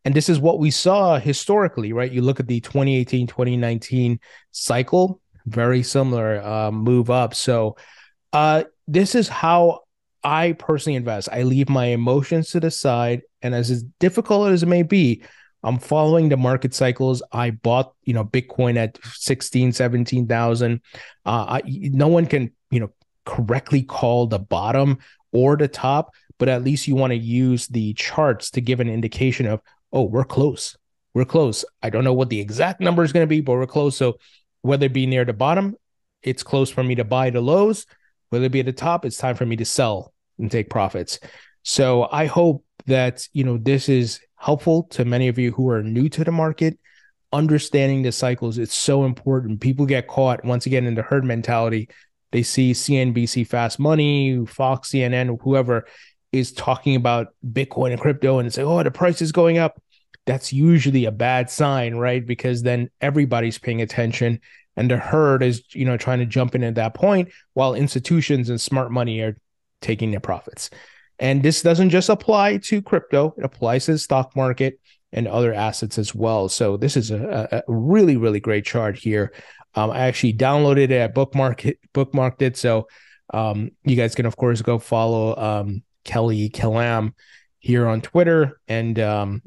And 0.07 0.15
this 0.15 0.29
is 0.29 0.39
what 0.39 0.59
we 0.59 0.71
saw 0.71 1.19
historically, 1.19 1.91
right? 1.91 2.09
You 2.09 2.21
look 2.21 2.39
at 2.39 2.47
the 2.47 2.61
2018 2.61 3.27
2019 3.27 4.21
cycle, 4.51 5.19
very 5.47 5.83
similar 5.83 6.41
uh, 6.41 6.71
move 6.71 7.09
up. 7.09 7.35
So, 7.35 7.75
uh, 8.31 8.63
this 8.87 9.15
is 9.15 9.27
how 9.27 9.81
I 10.23 10.53
personally 10.53 10.95
invest. 10.95 11.27
I 11.29 11.43
leave 11.43 11.67
my 11.67 11.87
emotions 11.87 12.51
to 12.51 12.61
the 12.61 12.71
side. 12.71 13.23
And 13.41 13.53
as, 13.53 13.83
difficult 13.99 14.47
as 14.47 14.63
it 14.63 14.67
may 14.67 14.81
be, 14.81 15.23
I'm 15.61 15.77
following 15.77 16.29
the 16.29 16.37
market 16.37 16.73
cycles. 16.73 17.21
I 17.33 17.51
bought, 17.51 17.93
you 18.05 18.13
know, 18.13 18.23
Bitcoin 18.23 18.77
at 18.77 18.97
16, 19.03 19.73
17,000. 19.73 20.79
Uh, 21.25 21.59
no 21.65 22.07
one 22.07 22.27
can, 22.27 22.53
you 22.71 22.79
know, 22.79 22.93
correctly 23.25 23.83
call 23.83 24.27
the 24.27 24.39
bottom 24.39 24.99
or 25.33 25.57
the 25.57 25.67
top, 25.67 26.13
but 26.37 26.47
at 26.47 26.63
least 26.63 26.87
you 26.87 26.95
want 26.95 27.11
to 27.11 27.17
use 27.17 27.67
the 27.67 27.93
charts 27.95 28.51
to 28.51 28.61
give 28.61 28.79
an 28.79 28.87
indication 28.87 29.47
of, 29.47 29.59
oh, 29.91 30.03
we're 30.03 30.23
close. 30.23 30.77
We're 31.13 31.25
close. 31.25 31.65
I 31.81 31.89
don't 31.89 32.03
know 32.03 32.13
what 32.13 32.29
the 32.29 32.39
exact 32.39 32.79
number 32.79 33.03
is 33.03 33.11
going 33.11 33.23
to 33.23 33.27
be, 33.27 33.41
but 33.41 33.53
we're 33.53 33.67
close. 33.67 33.97
So 33.97 34.17
whether 34.61 34.85
it 34.85 34.93
be 34.93 35.05
near 35.05 35.25
the 35.25 35.33
bottom, 35.33 35.75
it's 36.21 36.43
close 36.43 36.69
for 36.69 36.83
me 36.83 36.95
to 36.95 37.03
buy 37.03 37.29
the 37.29 37.41
lows. 37.41 37.85
Whether 38.29 38.45
it 38.45 38.51
be 38.51 38.59
at 38.59 38.65
the 38.65 38.73
top, 38.73 39.05
it's 39.05 39.17
time 39.17 39.35
for 39.35 39.45
me 39.45 39.55
to 39.55 39.65
sell 39.65 40.13
and 40.37 40.51
take 40.51 40.69
profits. 40.69 41.19
So 41.63 42.07
I 42.11 42.25
hope 42.25 42.63
that 42.85 43.27
you 43.33 43.43
know 43.43 43.57
this 43.57 43.89
is 43.89 44.19
helpful 44.35 44.83
to 44.83 45.05
many 45.05 45.27
of 45.27 45.37
you 45.37 45.51
who 45.51 45.69
are 45.69 45.83
new 45.83 46.09
to 46.09 46.23
the 46.23 46.31
market. 46.31 46.77
Understanding 47.33 48.03
the 48.03 48.11
cycles, 48.11 48.57
it's 48.57 48.73
so 48.73 49.03
important. 49.03 49.59
People 49.59 49.85
get 49.85 50.07
caught 50.07 50.45
once 50.45 50.65
again 50.65 50.85
in 50.85 50.95
the 50.95 51.01
herd 51.01 51.25
mentality. 51.25 51.89
They 52.31 52.43
see 52.43 52.71
CNBC 52.71 53.47
Fast 53.47 53.79
Money, 53.79 54.45
Fox, 54.45 54.91
CNN, 54.91 55.37
whoever 55.41 55.87
is 56.31 56.51
talking 56.51 56.95
about 56.95 57.33
Bitcoin 57.45 57.91
and 57.91 58.01
crypto 58.01 58.39
and 58.39 58.53
say, 58.53 58.63
oh, 58.63 58.83
the 58.83 58.91
price 58.91 59.21
is 59.21 59.31
going 59.31 59.57
up. 59.57 59.81
That's 60.25 60.51
usually 60.51 61.05
a 61.05 61.11
bad 61.11 61.49
sign, 61.49 61.95
right? 61.95 62.25
Because 62.25 62.61
then 62.63 62.89
everybody's 62.99 63.57
paying 63.57 63.81
attention 63.81 64.41
and 64.75 64.91
the 64.91 64.97
herd 64.97 65.41
is, 65.41 65.63
you 65.73 65.85
know, 65.85 65.97
trying 65.97 66.19
to 66.19 66.25
jump 66.25 66.53
in 66.53 66.63
at 66.63 66.75
that 66.75 66.93
point 66.93 67.29
while 67.53 67.73
institutions 67.73 68.49
and 68.49 68.61
smart 68.61 68.91
money 68.91 69.21
are 69.21 69.37
taking 69.81 70.11
their 70.11 70.19
profits. 70.19 70.69
And 71.19 71.41
this 71.41 71.61
doesn't 71.61 71.89
just 71.89 72.09
apply 72.09 72.57
to 72.57 72.81
crypto, 72.81 73.33
it 73.37 73.43
applies 73.43 73.85
to 73.85 73.93
the 73.93 73.97
stock 73.97 74.35
market 74.35 74.79
and 75.11 75.27
other 75.27 75.53
assets 75.53 75.97
as 75.97 76.13
well. 76.13 76.47
So 76.49 76.77
this 76.77 76.95
is 76.95 77.09
a, 77.09 77.47
a 77.51 77.63
really, 77.67 78.17
really 78.17 78.39
great 78.39 78.65
chart 78.65 78.97
here. 78.97 79.33
Um, 79.73 79.91
I 79.91 80.01
actually 80.01 80.33
downloaded 80.33 80.91
it, 80.91 81.01
I 81.01 81.07
bookmark 81.07 81.65
it, 81.65 81.79
bookmarked 81.93 82.41
it. 82.41 82.57
So 82.57 82.87
um, 83.33 83.71
you 83.83 83.95
guys 83.95 84.15
can, 84.15 84.25
of 84.25 84.37
course, 84.37 84.61
go 84.61 84.77
follow 84.77 85.35
um, 85.35 85.83
Kelly 86.07 86.49
Kellam 86.49 87.13
here 87.59 87.87
on 87.87 88.01
Twitter 88.01 88.59
and 88.67 88.97
um, 88.99 89.41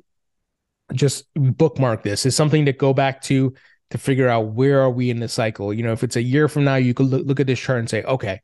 just 0.93 1.25
bookmark 1.35 2.05
this. 2.05 2.27
It's 2.27 2.37
something 2.37 2.67
to 2.67 2.73
go 2.73 2.93
back 2.95 3.23
to 3.23 3.55
to 3.91 3.99
figure 3.99 4.29
out 4.29 4.53
where 4.53 4.81
are 4.81 4.91
we 4.91 5.11
in 5.11 5.19
the 5.19 5.29
cycle. 5.29 5.75
You 5.75 5.83
know, 5.83 5.93
if 5.93 6.05
it's 6.05 6.15
a 6.15 6.23
year 6.23 6.47
from 6.47 6.63
now, 6.63 6.77
you 6.77 6.95
could 6.95 7.07
look, 7.07 7.27
look 7.27 7.41
at 7.41 7.49
this 7.49 7.59
chart 7.59 7.81
and 7.81 7.91
say, 7.91 8.05
okay, 8.05 8.41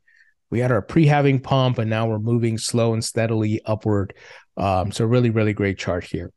we 0.49 0.59
had 0.59 0.71
our 0.71 0.81
pre-halving 0.81 1.39
pump 1.39 1.77
and 1.77 1.89
now 1.89 2.07
we're 2.07 2.19
moving 2.19 2.57
slow 2.57 2.93
and 2.93 3.03
steadily 3.03 3.61
upward. 3.65 4.13
Um, 4.57 4.91
so 4.91 5.05
really, 5.05 5.29
really 5.29 5.53
great 5.53 5.77
chart 5.77 6.03
here. 6.03 6.33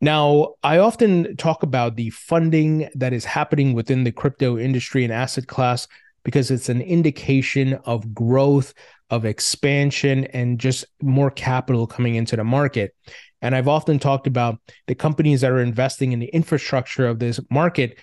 Now, 0.00 0.54
I 0.62 0.78
often 0.78 1.36
talk 1.36 1.62
about 1.62 1.96
the 1.96 2.10
funding 2.10 2.88
that 2.94 3.12
is 3.12 3.24
happening 3.24 3.74
within 3.74 4.04
the 4.04 4.12
crypto 4.12 4.58
industry 4.58 5.04
and 5.04 5.12
asset 5.12 5.46
class 5.46 5.88
because 6.22 6.50
it's 6.50 6.68
an 6.68 6.82
indication 6.82 7.74
of 7.84 8.14
growth, 8.14 8.74
of 9.10 9.24
expansion, 9.24 10.24
and 10.26 10.58
just 10.58 10.84
more 11.00 11.30
capital 11.30 11.86
coming 11.86 12.16
into 12.16 12.36
the 12.36 12.44
market. 12.44 12.94
And 13.42 13.54
I've 13.54 13.68
often 13.68 13.98
talked 13.98 14.26
about 14.26 14.58
the 14.86 14.94
companies 14.94 15.42
that 15.42 15.50
are 15.50 15.60
investing 15.60 16.12
in 16.12 16.18
the 16.18 16.26
infrastructure 16.26 17.06
of 17.06 17.18
this 17.18 17.38
market. 17.50 17.98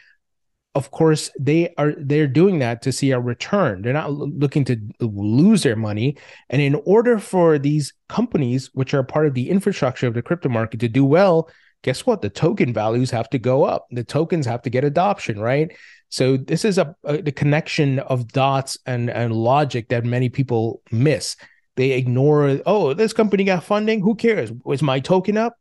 Of 0.76 0.90
course 0.90 1.30
they 1.40 1.74
are 1.78 1.94
they're 1.98 2.28
doing 2.28 2.60
that 2.60 2.82
to 2.84 2.92
see 2.92 3.12
a 3.12 3.20
return. 3.20 3.82
They're 3.82 3.94
not 3.94 4.14
looking 4.14 4.66
to 4.66 4.78
lose 5.02 5.62
their 5.64 5.76
money. 5.76 6.18
And 6.50 6.62
in 6.62 6.76
order 6.86 7.20
for 7.20 7.60
these 7.60 7.94
companies 8.10 8.72
which 8.74 8.94
are 8.94 9.04
part 9.04 9.28
of 9.28 9.34
the 9.34 9.50
infrastructure 9.50 10.08
of 10.08 10.14
the 10.14 10.22
crypto 10.22 10.50
market 10.50 10.80
to 10.80 10.90
do 10.90 11.06
well 11.06 11.50
guess 11.84 12.06
what? 12.06 12.22
The 12.22 12.30
token 12.30 12.74
values 12.74 13.12
have 13.12 13.30
to 13.30 13.40
go 13.40 13.64
up. 13.66 13.88
The 13.92 14.04
tokens 14.04 14.46
have 14.48 14.64
to 14.64 14.70
get 14.70 14.84
adoption 14.84 15.40
right? 15.40 15.72
So 16.10 16.38
this 16.38 16.66
is 16.66 16.78
a, 16.78 16.96
a 17.04 17.22
the 17.22 17.32
connection 17.32 18.00
of 18.00 18.28
dots 18.28 18.78
and 18.86 19.10
and 19.10 19.34
logic 19.34 19.90
that 19.90 20.06
many 20.06 20.30
people 20.30 20.82
miss. 20.92 21.36
They 21.76 21.92
ignore 21.92 22.60
oh 22.66 22.94
this 22.94 23.14
company 23.14 23.44
got 23.44 23.64
funding. 23.64 24.02
Who 24.02 24.16
cares? 24.16 24.52
Was 24.64 24.82
my 24.82 25.00
token 25.00 25.38
up? 25.38 25.58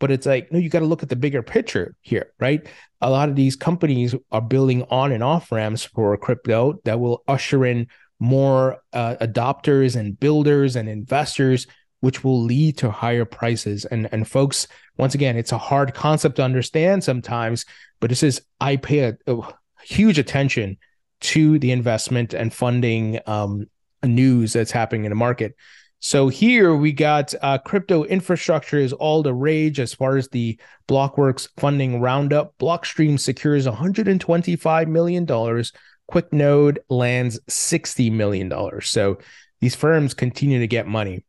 But 0.00 0.10
it's 0.10 0.26
like 0.26 0.50
no 0.50 0.58
you 0.58 0.70
got 0.70 0.80
to 0.80 0.86
look 0.86 1.02
at 1.02 1.08
the 1.08 1.16
bigger 1.16 1.42
picture 1.42 1.94
here 2.00 2.32
right? 2.40 2.66
A 3.02 3.10
lot 3.10 3.28
of 3.28 3.36
these 3.36 3.56
companies 3.56 4.14
are 4.32 4.40
building 4.40 4.82
on 4.90 5.12
and 5.12 5.22
off 5.22 5.52
ramps 5.52 5.84
for 5.84 6.16
crypto 6.16 6.80
that 6.84 7.00
will 7.00 7.22
usher 7.28 7.64
in 7.64 7.86
more 8.20 8.78
uh, 8.92 9.16
adopters 9.20 9.96
and 9.96 10.20
builders 10.20 10.76
and 10.76 10.88
investors 10.88 11.66
which 12.00 12.24
will 12.24 12.42
lead 12.42 12.76
to 12.78 12.90
higher 12.90 13.24
prices 13.24 13.84
and 13.84 14.08
and 14.12 14.28
folks 14.28 14.66
once 14.96 15.14
again 15.14 15.36
it's 15.36 15.52
a 15.52 15.58
hard 15.58 15.94
concept 15.94 16.36
to 16.36 16.42
understand 16.42 17.02
sometimes 17.02 17.64
but 18.00 18.10
this 18.10 18.22
is 18.22 18.42
i 18.60 18.76
pay 18.76 19.00
a, 19.00 19.16
a 19.26 19.54
huge 19.82 20.18
attention 20.18 20.76
to 21.20 21.58
the 21.58 21.70
investment 21.70 22.32
and 22.32 22.52
funding 22.52 23.18
um, 23.26 23.66
news 24.02 24.52
that's 24.52 24.70
happening 24.70 25.04
in 25.04 25.10
the 25.10 25.16
market 25.16 25.54
so 26.02 26.28
here 26.28 26.74
we 26.74 26.92
got 26.92 27.34
uh, 27.42 27.58
crypto 27.58 28.04
infrastructure 28.04 28.78
is 28.78 28.94
all 28.94 29.22
the 29.22 29.34
rage 29.34 29.78
as 29.78 29.92
far 29.92 30.16
as 30.16 30.28
the 30.28 30.58
Blockworks 30.88 31.46
funding 31.58 32.00
roundup. 32.00 32.56
Blockstream 32.58 33.20
secures 33.20 33.66
125 33.66 34.88
million 34.88 35.26
dollars. 35.26 35.72
QuickNode 36.10 36.78
lands 36.88 37.38
60 37.48 38.08
million 38.10 38.48
dollars. 38.48 38.88
So 38.88 39.18
these 39.60 39.76
firms 39.76 40.14
continue 40.14 40.58
to 40.58 40.66
get 40.66 40.86
money. 40.86 41.24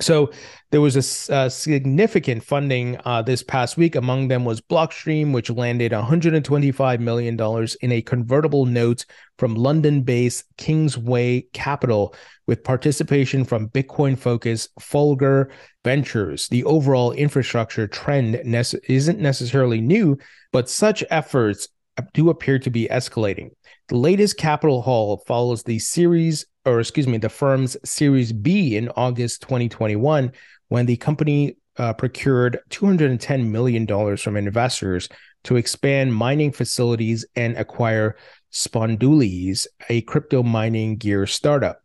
So 0.00 0.30
there 0.70 0.80
was 0.80 0.96
a, 0.96 1.34
a 1.34 1.50
significant 1.50 2.42
funding 2.42 2.98
uh, 3.04 3.22
this 3.22 3.42
past 3.42 3.76
week. 3.76 3.96
Among 3.96 4.28
them 4.28 4.44
was 4.44 4.60
Blockstream, 4.60 5.32
which 5.32 5.50
landed 5.50 5.92
$125 5.92 7.00
million 7.00 7.68
in 7.82 7.92
a 7.92 8.02
convertible 8.02 8.66
note 8.66 9.04
from 9.38 9.54
London-based 9.54 10.44
Kingsway 10.56 11.42
Capital, 11.52 12.14
with 12.46 12.64
participation 12.64 13.44
from 13.44 13.68
Bitcoin 13.68 14.18
focus 14.18 14.68
Fulgur 14.80 15.50
Ventures. 15.84 16.48
The 16.48 16.64
overall 16.64 17.12
infrastructure 17.12 17.86
trend 17.86 18.40
ne- 18.44 18.64
isn't 18.88 19.20
necessarily 19.20 19.80
new, 19.80 20.18
but 20.52 20.68
such 20.68 21.04
efforts 21.10 21.68
do 22.14 22.30
appear 22.30 22.58
to 22.58 22.70
be 22.70 22.88
escalating. 22.88 23.50
The 23.88 23.96
latest 23.96 24.36
capital 24.36 24.82
haul 24.82 25.22
follows 25.26 25.62
the 25.62 25.78
series 25.78 26.46
or 26.64 26.80
excuse 26.80 27.06
me, 27.06 27.18
the 27.18 27.28
firm's 27.28 27.76
Series 27.84 28.32
B 28.32 28.76
in 28.76 28.88
August 28.90 29.42
2021 29.42 30.32
when 30.68 30.86
the 30.86 30.96
company 30.96 31.56
uh, 31.78 31.92
procured 31.92 32.60
$210 32.70 33.46
million 33.46 34.16
from 34.16 34.36
investors 34.36 35.08
to 35.44 35.56
expand 35.56 36.14
mining 36.14 36.52
facilities 36.52 37.24
and 37.36 37.56
acquire 37.56 38.16
Spondoolies, 38.52 39.66
a 39.88 40.02
crypto 40.02 40.42
mining 40.42 40.96
gear 40.96 41.26
startup. 41.26 41.82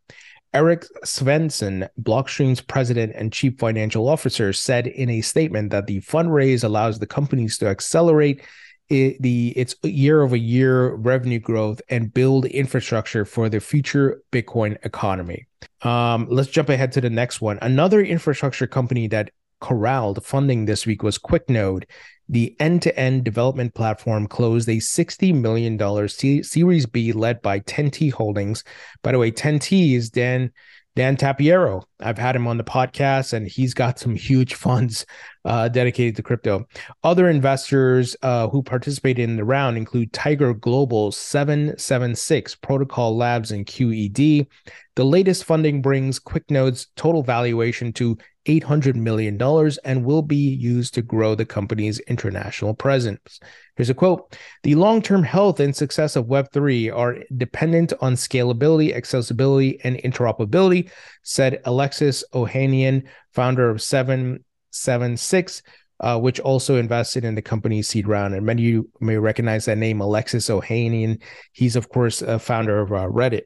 Eric 0.53 0.85
Svensson, 1.03 1.87
Blockstream's 2.01 2.61
president 2.61 3.13
and 3.15 3.31
chief 3.31 3.59
financial 3.59 4.07
officer, 4.07 4.53
said 4.53 4.87
in 4.87 5.09
a 5.09 5.21
statement 5.21 5.69
that 5.71 5.85
the 5.85 5.99
fundraise 6.01 6.63
allows 6.63 6.97
the 6.97 7.07
companies 7.07 7.57
to 7.57 7.67
accelerate 7.67 8.41
it, 8.89 9.21
the 9.21 9.49
its 9.49 9.75
year 9.83 10.21
over 10.21 10.35
year 10.35 10.93
revenue 10.95 11.39
growth 11.39 11.81
and 11.89 12.13
build 12.13 12.45
infrastructure 12.45 13.25
for 13.25 13.49
the 13.49 13.59
future 13.59 14.21
Bitcoin 14.31 14.77
economy. 14.83 15.47
Um, 15.81 16.27
let's 16.29 16.49
jump 16.49 16.69
ahead 16.69 16.91
to 16.93 17.01
the 17.01 17.09
next 17.09 17.41
one. 17.41 17.57
Another 17.61 18.01
infrastructure 18.01 18.67
company 18.67 19.07
that 19.07 19.31
corralled 19.61 20.23
funding 20.23 20.65
this 20.65 20.85
week 20.85 21.03
was 21.03 21.17
QuickNode. 21.17 21.85
The 22.27 22.55
end-to-end 22.59 23.23
development 23.23 23.75
platform 23.75 24.27
closed 24.27 24.67
a 24.67 24.77
$60 24.77 25.33
million 25.39 26.07
C- 26.09 26.43
Series 26.43 26.85
B 26.85 27.11
led 27.11 27.41
by 27.41 27.59
10T 27.61 28.11
Holdings. 28.11 28.63
By 29.03 29.11
the 29.11 29.19
way, 29.19 29.31
10T 29.31 29.95
is 29.95 30.09
Dan 30.09 30.51
Dan 30.95 31.17
Tapiero. 31.17 31.83
I've 31.99 32.17
had 32.17 32.35
him 32.35 32.47
on 32.47 32.57
the 32.57 32.63
podcast 32.63 33.33
and 33.33 33.47
he's 33.47 33.73
got 33.73 33.99
some 33.99 34.15
huge 34.15 34.53
funds 34.55 35.05
uh, 35.43 35.67
dedicated 35.67 36.15
to 36.15 36.23
crypto. 36.23 36.65
Other 37.03 37.29
investors 37.29 38.15
uh, 38.21 38.47
who 38.47 38.63
participated 38.63 39.29
in 39.29 39.35
the 39.35 39.43
round 39.43 39.77
include 39.77 40.13
Tiger 40.13 40.53
Global, 40.53 41.11
776, 41.11 42.55
Protocol 42.55 43.17
Labs, 43.17 43.51
and 43.51 43.65
QED. 43.65 44.47
The 44.95 45.03
latest 45.03 45.43
funding 45.43 45.81
brings 45.81 46.19
QuickNode's 46.19 46.87
total 46.95 47.21
valuation 47.21 47.91
to 47.93 48.17
$800 48.45 48.95
million 48.95 49.41
and 49.83 50.05
will 50.05 50.21
be 50.21 50.35
used 50.35 50.93
to 50.93 51.01
grow 51.01 51.35
the 51.35 51.45
company's 51.45 51.99
international 52.01 52.73
presence. 52.73 53.39
Here's 53.75 53.89
a 53.89 53.93
quote 53.93 54.35
The 54.63 54.75
long 54.75 55.01
term 55.01 55.23
health 55.23 55.59
and 55.59 55.75
success 55.75 56.15
of 56.15 56.25
Web3 56.25 56.95
are 56.95 57.17
dependent 57.35 57.93
on 58.01 58.13
scalability, 58.13 58.95
accessibility, 58.95 59.79
and 59.83 59.97
interoperability, 59.97 60.89
said 61.23 61.61
Alexis 61.65 62.23
Ohanian, 62.33 63.03
founder 63.33 63.69
of 63.69 63.81
776. 63.81 65.63
Uh, 66.01 66.19
which 66.19 66.41
also 66.41 66.75
invested 66.75 67.23
in 67.23 67.35
the 67.35 67.41
company's 67.41 67.87
seed 67.87 68.05
round. 68.05 68.35
And 68.35 68.45
many 68.45 68.63
of 68.63 68.67
you 68.67 68.89
may 68.99 69.15
recognize 69.15 69.63
that 69.63 69.77
name, 69.77 70.01
Alexis 70.01 70.49
Ohanian. 70.49 71.21
He's, 71.53 71.77
of 71.77 71.87
course, 71.87 72.21
a 72.21 72.37
founder 72.37 72.81
of 72.81 72.91
uh, 72.91 73.07
Reddit. 73.07 73.43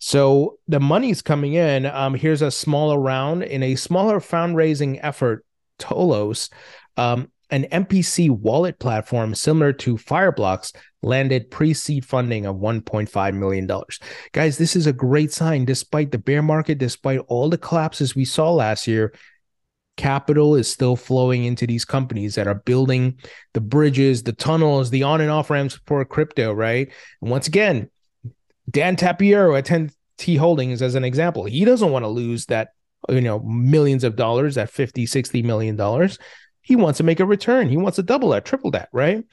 So 0.00 0.58
the 0.66 0.80
money's 0.80 1.22
coming 1.22 1.54
in. 1.54 1.86
Um, 1.86 2.14
here's 2.14 2.42
a 2.42 2.50
smaller 2.50 2.98
round 2.98 3.44
in 3.44 3.62
a 3.62 3.76
smaller 3.76 4.18
fundraising 4.18 4.98
effort. 5.00 5.44
Tholos, 5.78 6.50
um, 6.96 7.30
an 7.52 7.64
MPC 7.70 8.30
wallet 8.30 8.78
platform 8.78 9.34
similar 9.34 9.74
to 9.74 9.96
Fireblocks, 9.96 10.74
landed 11.02 11.50
pre-seed 11.50 12.04
funding 12.04 12.46
of 12.46 12.56
1.5 12.56 13.34
million 13.34 13.66
dollars. 13.66 14.00
Guys, 14.32 14.56
this 14.56 14.74
is 14.74 14.86
a 14.86 14.92
great 14.92 15.32
sign. 15.32 15.66
Despite 15.66 16.10
the 16.10 16.18
bear 16.18 16.42
market, 16.42 16.78
despite 16.78 17.20
all 17.28 17.50
the 17.50 17.58
collapses 17.58 18.16
we 18.16 18.24
saw 18.24 18.50
last 18.50 18.88
year, 18.88 19.12
capital 19.98 20.56
is 20.56 20.70
still 20.70 20.96
flowing 20.96 21.44
into 21.44 21.66
these 21.66 21.84
companies 21.84 22.34
that 22.36 22.46
are 22.46 22.54
building 22.54 23.18
the 23.52 23.60
bridges, 23.60 24.22
the 24.22 24.32
tunnels, 24.32 24.88
the 24.88 25.02
on 25.02 25.20
and 25.20 25.30
off 25.30 25.50
ramps 25.50 25.78
for 25.86 26.02
crypto, 26.06 26.52
right? 26.52 26.90
And 27.20 27.30
once 27.30 27.46
again, 27.48 27.90
Dan 28.70 28.96
Tapiero 28.96 29.58
at 29.58 29.66
10T 29.66 30.38
Holdings, 30.38 30.80
as 30.80 30.94
an 30.94 31.04
example, 31.04 31.44
he 31.44 31.66
doesn't 31.66 31.90
want 31.90 32.04
to 32.04 32.08
lose 32.08 32.46
that, 32.46 32.68
you 33.10 33.20
know, 33.20 33.40
millions 33.40 34.04
of 34.04 34.16
dollars, 34.16 34.54
that 34.54 34.70
50, 34.70 35.04
60 35.04 35.42
million 35.42 35.76
dollars. 35.76 36.18
He 36.62 36.76
wants 36.76 36.98
to 36.98 37.04
make 37.04 37.20
a 37.20 37.26
return. 37.26 37.68
He 37.68 37.76
wants 37.76 37.96
to 37.96 38.02
double 38.02 38.30
that, 38.30 38.44
triple 38.44 38.70
that, 38.72 38.88
right? 38.92 39.24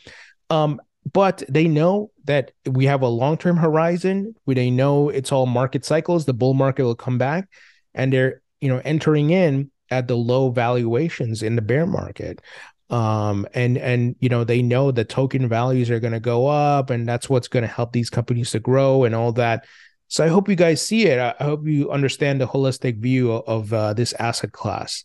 Um, 0.50 0.82
but 1.12 1.44
they 1.48 1.68
know 1.68 2.12
that 2.26 2.52
we 2.66 2.86
have 2.86 3.02
a 3.02 3.08
long-term 3.08 3.58
horizon. 3.58 4.36
Where 4.46 4.56
they 4.56 4.70
know 4.70 5.10
it's 5.10 5.32
all 5.32 5.46
market 5.46 5.86
cycles. 5.86 6.26
The 6.26 6.34
bull 6.34 6.54
market 6.54 6.84
will 6.84 6.96
come 6.96 7.18
back, 7.18 7.48
and 7.94 8.12
they're 8.12 8.42
you 8.62 8.70
know 8.70 8.82
entering 8.84 9.30
in 9.30 9.72
at 9.92 10.08
the 10.08 10.16
low 10.16 10.50
valuations 10.50 11.42
in 11.42 11.56
the 11.56 11.62
bear 11.62 11.86
market 11.86 12.42
um 12.90 13.48
and 13.54 13.78
and 13.78 14.16
you 14.20 14.30
know 14.30 14.44
they 14.44 14.62
know 14.62 14.92
the 14.92 15.06
token 15.06 15.48
values 15.48 15.90
are 15.90 16.00
going 16.00 16.14
to 16.14 16.20
go 16.20 16.48
up 16.48 16.90
and 16.90 17.08
that's 17.08 17.30
what's 17.30 17.48
going 17.48 17.62
to 17.62 17.68
help 17.68 17.92
these 17.92 18.10
companies 18.10 18.52
to 18.52 18.60
grow 18.60 19.04
and 19.04 19.14
all 19.14 19.32
that 19.32 19.66
so 20.08 20.24
i 20.24 20.28
hope 20.28 20.50
you 20.50 20.56
guys 20.56 20.86
see 20.86 21.06
it 21.06 21.20
i 21.20 21.44
hope 21.44 21.66
you 21.66 21.92
understand 21.92 22.42
the 22.42 22.48
holistic 22.48 22.98
view 23.00 23.32
of 23.32 23.72
uh, 23.74 23.94
this 23.94 24.14
asset 24.14 24.52
class 24.52 25.04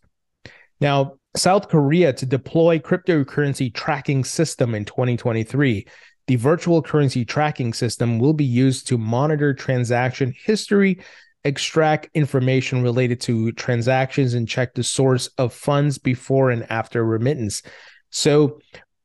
now 0.81 1.15
south 1.37 1.69
korea 1.69 2.13
to 2.13 2.27
deploy 2.27 2.79
cryptocurrency 2.79 3.73
tracking 3.73 4.25
system 4.25 4.75
in 4.75 4.85
2023 4.85 5.87
the 6.27 6.37
virtual 6.37 6.81
currency 6.81 7.25
tracking 7.25 7.75
system 7.75 8.19
will 8.19 8.33
be 8.33 8.45
used 8.45 8.87
to 8.89 8.97
monitor 8.97 9.53
transaction 9.53 10.35
history 10.45 10.99
extract 11.45 12.09
information 12.15 12.83
related 12.83 13.21
to 13.21 13.53
transactions 13.53 14.35
and 14.35 14.49
check 14.49 14.75
the 14.75 14.83
source 14.83 15.29
of 15.39 15.53
funds 15.53 15.99
before 15.99 16.51
and 16.51 16.71
after 16.71 17.05
remittance. 17.05 17.63
So 18.11 18.61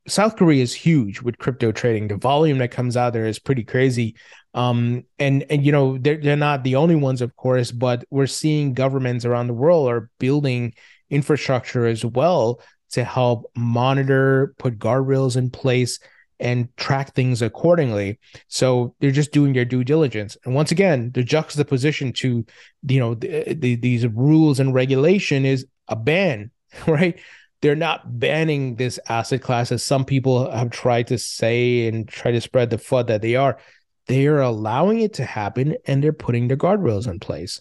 South 0.08 0.36
Korea 0.36 0.62
is 0.62 0.74
huge 0.74 1.20
with 1.20 1.38
crypto 1.38 1.70
trading. 1.70 2.08
The 2.08 2.16
volume 2.16 2.58
that 2.58 2.70
comes 2.70 2.96
out 2.96 3.12
there 3.12 3.26
is 3.26 3.38
pretty 3.38 3.64
crazy. 3.64 4.16
Um, 4.54 5.04
and 5.18 5.44
and 5.50 5.64
you 5.64 5.70
know 5.70 5.98
they're 5.98 6.16
they're 6.16 6.36
not 6.36 6.64
the 6.64 6.76
only 6.76 6.96
ones, 6.96 7.20
of 7.20 7.36
course, 7.36 7.70
but 7.70 8.04
we're 8.10 8.26
seeing 8.26 8.74
governments 8.74 9.24
around 9.24 9.46
the 9.46 9.54
world 9.54 9.88
are 9.88 10.10
building 10.18 10.74
infrastructure 11.10 11.86
as 11.86 12.04
well 12.04 12.60
to 12.92 13.04
help 13.04 13.50
monitor, 13.56 14.54
put 14.58 14.78
guardrails 14.78 15.36
in 15.36 15.50
place, 15.50 15.98
and 16.40 16.74
track 16.76 17.14
things 17.14 17.42
accordingly. 17.42 18.18
So 18.48 18.94
they're 18.98 19.10
just 19.10 19.32
doing 19.32 19.52
their 19.52 19.66
due 19.66 19.84
diligence. 19.84 20.36
And 20.44 20.54
once 20.54 20.72
again, 20.72 21.12
the 21.12 21.22
juxtaposition 21.22 22.12
to 22.14 22.44
you 22.88 23.00
know 23.00 23.14
the, 23.14 23.54
the, 23.54 23.76
these 23.76 24.06
rules 24.06 24.58
and 24.58 24.74
regulation 24.74 25.44
is 25.44 25.66
a 25.88 25.96
ban, 25.96 26.50
right? 26.86 27.20
They're 27.62 27.76
not 27.76 28.18
banning 28.18 28.76
this 28.76 28.98
asset 29.08 29.42
class 29.42 29.70
as 29.70 29.84
some 29.84 30.06
people 30.06 30.50
have 30.50 30.70
tried 30.70 31.08
to 31.08 31.18
say 31.18 31.86
and 31.86 32.08
try 32.08 32.32
to 32.32 32.40
spread 32.40 32.70
the 32.70 32.78
FUD 32.78 33.08
that 33.08 33.20
they 33.20 33.36
are. 33.36 33.58
They 34.06 34.26
are 34.26 34.40
allowing 34.40 35.00
it 35.00 35.12
to 35.14 35.24
happen 35.26 35.76
and 35.86 36.02
they're 36.02 36.14
putting 36.14 36.48
the 36.48 36.56
guardrails 36.56 37.06
in 37.06 37.20
place. 37.20 37.60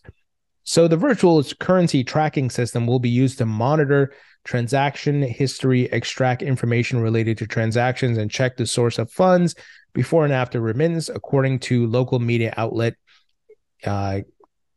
So 0.63 0.87
the 0.87 0.97
virtual 0.97 1.43
currency 1.59 2.03
tracking 2.03 2.49
system 2.49 2.85
will 2.85 2.99
be 2.99 3.09
used 3.09 3.37
to 3.39 3.45
monitor 3.45 4.13
transaction 4.43 5.21
history, 5.21 5.85
extract 5.91 6.41
information 6.41 7.01
related 7.01 7.37
to 7.39 7.47
transactions, 7.47 8.17
and 8.17 8.31
check 8.31 8.57
the 8.57 8.65
source 8.65 8.97
of 8.97 9.11
funds 9.11 9.55
before 9.93 10.23
and 10.23 10.33
after 10.33 10.61
remittance, 10.61 11.09
according 11.09 11.59
to 11.59 11.87
local 11.87 12.19
media 12.19 12.53
outlet 12.57 12.95
uh, 13.85 14.21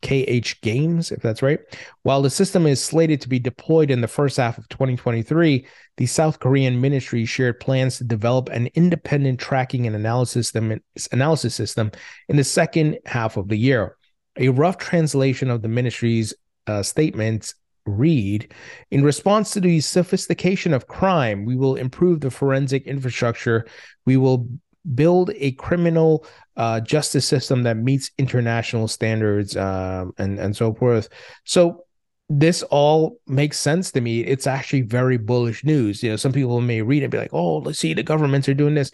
KH 0.02 0.60
Games, 0.62 1.12
if 1.12 1.22
that's 1.22 1.42
right. 1.42 1.60
While 2.02 2.22
the 2.22 2.30
system 2.30 2.66
is 2.66 2.82
slated 2.82 3.20
to 3.20 3.28
be 3.28 3.38
deployed 3.38 3.90
in 3.90 4.00
the 4.00 4.08
first 4.08 4.36
half 4.36 4.58
of 4.58 4.68
2023, 4.68 5.66
the 5.96 6.06
South 6.06 6.40
Korean 6.40 6.80
ministry 6.80 7.24
shared 7.24 7.60
plans 7.60 7.98
to 7.98 8.04
develop 8.04 8.48
an 8.48 8.68
independent 8.74 9.38
tracking 9.38 9.86
and 9.86 9.94
analysis 9.94 10.48
system, 10.48 10.80
analysis 11.12 11.54
system 11.54 11.92
in 12.28 12.36
the 12.36 12.44
second 12.44 12.98
half 13.06 13.36
of 13.36 13.48
the 13.48 13.56
year. 13.56 13.96
A 14.36 14.48
rough 14.48 14.78
translation 14.78 15.50
of 15.50 15.62
the 15.62 15.68
ministry's 15.68 16.34
uh, 16.66 16.82
statements 16.82 17.54
read 17.84 18.52
In 18.90 19.02
response 19.02 19.50
to 19.52 19.60
the 19.60 19.80
sophistication 19.80 20.72
of 20.72 20.86
crime, 20.86 21.44
we 21.44 21.56
will 21.56 21.74
improve 21.76 22.20
the 22.20 22.30
forensic 22.30 22.86
infrastructure. 22.86 23.66
We 24.06 24.16
will 24.16 24.48
build 24.94 25.30
a 25.36 25.52
criminal 25.52 26.26
uh, 26.56 26.80
justice 26.80 27.26
system 27.26 27.62
that 27.64 27.76
meets 27.76 28.10
international 28.18 28.88
standards 28.88 29.56
um, 29.56 30.12
and, 30.18 30.38
and 30.38 30.56
so 30.56 30.74
forth. 30.74 31.08
So, 31.44 31.84
this 32.28 32.62
all 32.64 33.18
makes 33.26 33.58
sense 33.58 33.92
to 33.92 34.00
me. 34.00 34.20
It's 34.20 34.46
actually 34.46 34.82
very 34.82 35.18
bullish 35.18 35.64
news. 35.64 36.02
You 36.02 36.10
know, 36.10 36.16
some 36.16 36.32
people 36.32 36.62
may 36.62 36.80
read 36.80 37.02
it 37.02 37.06
and 37.06 37.12
be 37.12 37.18
like, 37.18 37.34
oh, 37.34 37.58
let's 37.58 37.78
see, 37.78 37.92
the 37.92 38.02
governments 38.02 38.48
are 38.48 38.54
doing 38.54 38.74
this. 38.74 38.90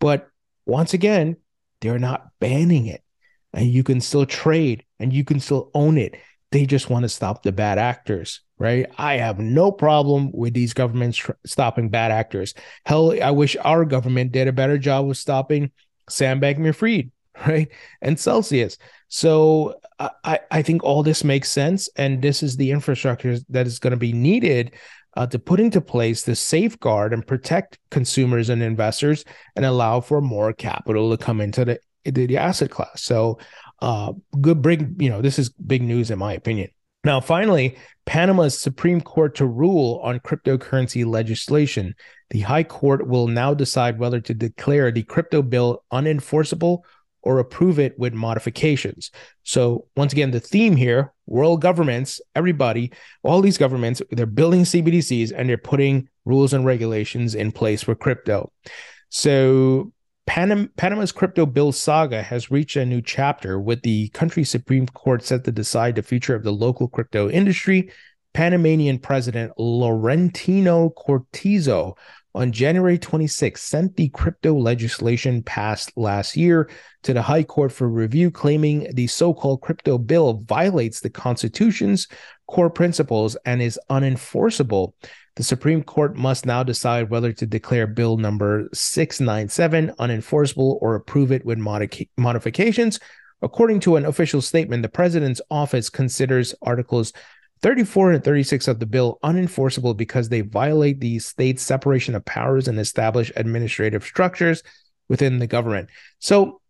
But 0.00 0.28
once 0.66 0.92
again, 0.92 1.36
they're 1.80 2.00
not 2.00 2.30
banning 2.40 2.86
it. 2.86 3.04
And 3.52 3.66
you 3.66 3.82
can 3.82 4.00
still 4.00 4.26
trade 4.26 4.84
and 4.98 5.12
you 5.12 5.24
can 5.24 5.40
still 5.40 5.70
own 5.74 5.98
it 5.98 6.16
they 6.52 6.66
just 6.66 6.90
want 6.90 7.04
to 7.04 7.08
stop 7.08 7.42
the 7.42 7.52
bad 7.52 7.78
actors, 7.78 8.40
right? 8.58 8.86
I 8.98 9.16
have 9.18 9.38
no 9.38 9.70
problem 9.70 10.32
with 10.32 10.52
these 10.52 10.74
governments 10.74 11.18
tr- 11.18 11.32
stopping 11.46 11.88
bad 11.90 12.10
actors. 12.10 12.54
Hell, 12.84 13.22
I 13.22 13.30
wish 13.30 13.56
our 13.56 13.84
government 13.84 14.32
did 14.32 14.48
a 14.48 14.52
better 14.52 14.76
job 14.76 15.08
of 15.08 15.16
stopping 15.16 15.70
Sam 16.08 16.40
Bankman-Fried, 16.40 17.10
right? 17.46 17.68
And 18.02 18.18
Celsius. 18.18 18.78
So 19.08 19.80
I, 20.24 20.40
I 20.50 20.62
think 20.62 20.82
all 20.82 21.02
this 21.02 21.22
makes 21.22 21.48
sense. 21.48 21.88
And 21.96 22.20
this 22.20 22.42
is 22.42 22.56
the 22.56 22.72
infrastructure 22.72 23.38
that 23.50 23.66
is 23.66 23.78
going 23.78 23.92
to 23.92 23.96
be 23.96 24.12
needed 24.12 24.72
uh, 25.16 25.26
to 25.28 25.38
put 25.38 25.60
into 25.60 25.80
place 25.80 26.22
to 26.22 26.34
safeguard 26.34 27.12
and 27.12 27.26
protect 27.26 27.78
consumers 27.90 28.48
and 28.48 28.62
investors 28.62 29.24
and 29.54 29.64
allow 29.64 30.00
for 30.00 30.20
more 30.20 30.52
capital 30.52 31.16
to 31.16 31.22
come 31.22 31.40
into 31.40 31.64
the, 31.64 31.80
the 32.04 32.36
asset 32.36 32.70
class. 32.70 33.02
So 33.02 33.38
uh, 33.80 34.12
good 34.40 34.62
big, 34.62 35.00
you 35.00 35.10
know, 35.10 35.22
this 35.22 35.38
is 35.38 35.50
big 35.50 35.82
news 35.82 36.10
in 36.10 36.18
my 36.18 36.32
opinion. 36.32 36.70
Now, 37.02 37.20
finally, 37.20 37.78
Panama's 38.04 38.58
Supreme 38.58 39.00
Court 39.00 39.34
to 39.36 39.46
rule 39.46 40.00
on 40.02 40.20
cryptocurrency 40.20 41.06
legislation. 41.06 41.94
The 42.30 42.40
High 42.40 42.64
Court 42.64 43.06
will 43.06 43.26
now 43.26 43.54
decide 43.54 43.98
whether 43.98 44.20
to 44.20 44.34
declare 44.34 44.90
the 44.90 45.04
crypto 45.04 45.40
bill 45.40 45.82
unenforceable 45.90 46.80
or 47.22 47.38
approve 47.38 47.78
it 47.78 47.98
with 47.98 48.12
modifications. 48.12 49.10
So, 49.44 49.86
once 49.96 50.12
again, 50.12 50.30
the 50.30 50.40
theme 50.40 50.76
here 50.76 51.12
world 51.26 51.62
governments, 51.62 52.20
everybody, 52.34 52.92
all 53.22 53.40
these 53.40 53.58
governments, 53.58 54.02
they're 54.10 54.26
building 54.26 54.62
CBDCs 54.62 55.32
and 55.34 55.48
they're 55.48 55.56
putting 55.56 56.08
rules 56.24 56.52
and 56.52 56.64
regulations 56.66 57.34
in 57.34 57.52
place 57.52 57.82
for 57.82 57.94
crypto. 57.94 58.52
So, 59.08 59.92
Panam- 60.30 60.70
Panama's 60.76 61.10
crypto 61.10 61.44
bill 61.44 61.72
saga 61.72 62.22
has 62.22 62.52
reached 62.52 62.76
a 62.76 62.86
new 62.86 63.02
chapter 63.02 63.58
with 63.58 63.82
the 63.82 64.10
country's 64.10 64.48
Supreme 64.48 64.86
Court 64.86 65.24
set 65.24 65.42
to 65.42 65.50
decide 65.50 65.96
the 65.96 66.04
future 66.04 66.36
of 66.36 66.44
the 66.44 66.52
local 66.52 66.86
crypto 66.86 67.28
industry. 67.28 67.90
Panamanian 68.32 69.00
President 69.00 69.52
Laurentino 69.58 70.94
Cortizo 70.94 71.96
on 72.32 72.52
January 72.52 72.96
26 72.96 73.60
sent 73.60 73.96
the 73.96 74.08
crypto 74.10 74.54
legislation 74.54 75.42
passed 75.42 75.90
last 75.96 76.36
year 76.36 76.70
to 77.02 77.12
the 77.12 77.22
High 77.22 77.42
Court 77.42 77.72
for 77.72 77.88
review, 77.88 78.30
claiming 78.30 78.86
the 78.94 79.08
so 79.08 79.34
called 79.34 79.62
crypto 79.62 79.98
bill 79.98 80.44
violates 80.46 81.00
the 81.00 81.10
Constitution's 81.10 82.06
core 82.46 82.70
principles 82.70 83.36
and 83.44 83.60
is 83.60 83.80
unenforceable. 83.90 84.92
The 85.40 85.44
Supreme 85.44 85.82
Court 85.82 86.16
must 86.16 86.44
now 86.44 86.62
decide 86.62 87.08
whether 87.08 87.32
to 87.32 87.46
declare 87.46 87.86
Bill 87.86 88.18
number 88.18 88.68
697 88.74 89.90
unenforceable 89.98 90.76
or 90.82 90.94
approve 90.94 91.32
it 91.32 91.46
with 91.46 91.56
modi- 91.56 92.10
modifications. 92.18 93.00
According 93.40 93.80
to 93.80 93.96
an 93.96 94.04
official 94.04 94.42
statement, 94.42 94.82
the 94.82 94.90
president's 94.90 95.40
office 95.50 95.88
considers 95.88 96.54
Articles 96.60 97.14
34 97.62 98.12
and 98.12 98.22
36 98.22 98.68
of 98.68 98.80
the 98.80 98.84
bill 98.84 99.18
unenforceable 99.24 99.96
because 99.96 100.28
they 100.28 100.42
violate 100.42 101.00
the 101.00 101.18
state's 101.18 101.62
separation 101.62 102.14
of 102.14 102.22
powers 102.26 102.68
and 102.68 102.78
establish 102.78 103.32
administrative 103.34 104.04
structures 104.04 104.62
within 105.08 105.38
the 105.38 105.46
government. 105.46 105.88
So, 106.18 106.60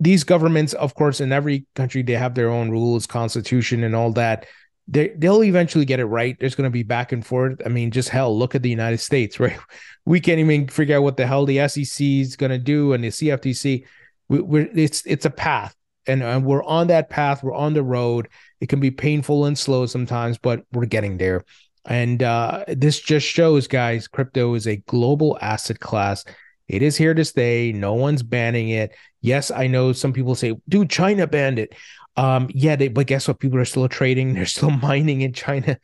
these 0.00 0.24
governments, 0.24 0.72
of 0.72 0.96
course, 0.96 1.20
in 1.20 1.30
every 1.30 1.66
country, 1.76 2.02
they 2.02 2.14
have 2.14 2.34
their 2.34 2.50
own 2.50 2.72
rules, 2.72 3.06
constitution, 3.06 3.84
and 3.84 3.94
all 3.94 4.10
that 4.14 4.46
they 4.88 5.08
they'll 5.08 5.44
eventually 5.44 5.84
get 5.84 6.00
it 6.00 6.06
right. 6.06 6.36
There's 6.40 6.54
going 6.54 6.66
to 6.66 6.72
be 6.72 6.82
back 6.82 7.12
and 7.12 7.24
forth. 7.24 7.60
I 7.64 7.68
mean, 7.68 7.90
just 7.90 8.08
hell, 8.08 8.36
look 8.36 8.54
at 8.54 8.62
the 8.62 8.70
United 8.70 8.98
States, 8.98 9.38
right? 9.40 9.58
We 10.04 10.20
can't 10.20 10.40
even 10.40 10.68
figure 10.68 10.96
out 10.96 11.02
what 11.02 11.16
the 11.16 11.26
hell 11.26 11.44
the 11.44 11.68
SEC 11.68 12.00
is 12.00 12.36
going 12.36 12.50
to 12.50 12.58
do 12.58 12.94
and 12.94 13.04
the 13.04 13.08
CFTC. 13.08 13.84
We, 14.28 14.40
we're 14.40 14.68
it's 14.74 15.04
it's 15.06 15.26
a 15.26 15.30
path, 15.30 15.76
and, 16.06 16.22
and 16.22 16.44
we're 16.44 16.64
on 16.64 16.88
that 16.88 17.10
path. 17.10 17.42
We're 17.42 17.54
on 17.54 17.74
the 17.74 17.82
road. 17.82 18.28
It 18.60 18.68
can 18.68 18.80
be 18.80 18.90
painful 18.90 19.44
and 19.44 19.58
slow 19.58 19.86
sometimes, 19.86 20.38
but 20.38 20.64
we're 20.72 20.86
getting 20.86 21.18
there. 21.18 21.44
And 21.84 22.22
uh, 22.22 22.64
this 22.68 23.00
just 23.00 23.26
shows, 23.26 23.66
guys, 23.66 24.08
crypto 24.08 24.54
is 24.54 24.66
a 24.66 24.76
global 24.76 25.38
asset 25.40 25.80
class. 25.80 26.24
It 26.66 26.82
is 26.82 26.96
here 26.96 27.14
to 27.14 27.24
stay. 27.24 27.72
No 27.72 27.94
one's 27.94 28.22
banning 28.22 28.68
it. 28.68 28.94
Yes, 29.22 29.50
I 29.50 29.68
know 29.68 29.92
some 29.92 30.12
people 30.12 30.34
say, 30.34 30.54
dude, 30.68 30.90
China 30.90 31.26
banned 31.26 31.58
it. 31.58 31.74
Um, 32.18 32.50
yeah, 32.52 32.74
they, 32.74 32.88
but 32.88 33.06
guess 33.06 33.28
what? 33.28 33.38
People 33.38 33.58
are 33.58 33.64
still 33.64 33.88
trading. 33.88 34.34
They're 34.34 34.44
still 34.44 34.70
mining 34.70 35.22
in 35.22 35.32
China. 35.32 35.78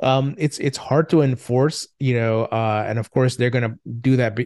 Um, 0.00 0.36
it's 0.38 0.58
it's 0.58 0.78
hard 0.78 1.08
to 1.10 1.22
enforce, 1.22 1.88
you 1.98 2.14
know. 2.14 2.44
Uh, 2.44 2.84
and 2.86 3.00
of 3.00 3.10
course, 3.10 3.34
they're 3.34 3.50
gonna 3.50 3.74
do 4.00 4.16
that. 4.16 4.38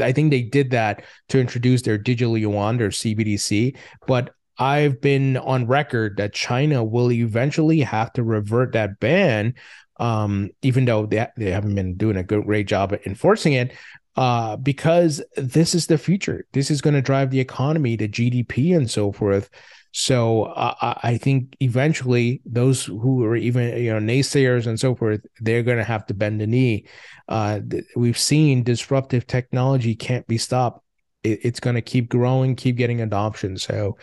I 0.00 0.12
think 0.12 0.30
they 0.30 0.42
did 0.42 0.70
that 0.70 1.04
to 1.30 1.40
introduce 1.40 1.82
their 1.82 1.98
digital 1.98 2.38
yuan, 2.38 2.76
their 2.76 2.90
CBDC. 2.90 3.76
But 4.06 4.34
I've 4.58 5.00
been 5.00 5.36
on 5.38 5.66
record 5.66 6.18
that 6.18 6.32
China 6.32 6.84
will 6.84 7.10
eventually 7.10 7.80
have 7.80 8.12
to 8.12 8.22
revert 8.22 8.72
that 8.74 9.00
ban, 9.00 9.54
um, 9.98 10.50
even 10.62 10.84
though 10.84 11.06
they, 11.06 11.26
they 11.36 11.50
haven't 11.50 11.74
been 11.74 11.96
doing 11.96 12.18
a 12.18 12.22
good, 12.22 12.44
great 12.44 12.68
job 12.68 12.92
at 12.92 13.04
enforcing 13.04 13.54
it 13.54 13.72
uh, 14.16 14.56
because 14.56 15.22
this 15.36 15.74
is 15.74 15.86
the 15.86 15.98
future. 15.98 16.46
This 16.52 16.70
is 16.70 16.82
going 16.82 16.94
to 16.94 17.02
drive 17.02 17.30
the 17.30 17.40
economy, 17.40 17.96
the 17.96 18.08
GDP, 18.08 18.76
and 18.76 18.90
so 18.90 19.12
forth. 19.12 19.48
So 19.92 20.44
uh, 20.44 20.94
I 21.02 21.16
think 21.16 21.56
eventually 21.60 22.40
those 22.46 22.84
who 22.84 23.24
are 23.24 23.36
even 23.36 23.82
you 23.82 23.92
know 23.92 23.98
naysayers 23.98 24.66
and 24.66 24.78
so 24.78 24.94
forth, 24.94 25.20
they're 25.40 25.62
going 25.62 25.78
to 25.78 25.84
have 25.84 26.06
to 26.06 26.14
bend 26.14 26.40
the 26.40 26.46
knee. 26.46 26.86
Uh, 27.28 27.60
we've 27.96 28.18
seen 28.18 28.62
disruptive 28.62 29.26
technology 29.26 29.94
can't 29.94 30.26
be 30.26 30.38
stopped. 30.38 30.84
It, 31.22 31.40
it's 31.42 31.60
going 31.60 31.74
to 31.76 31.82
keep 31.82 32.08
growing, 32.08 32.54
keep 32.54 32.76
getting 32.76 33.00
adoption. 33.00 33.56
So 33.58 33.96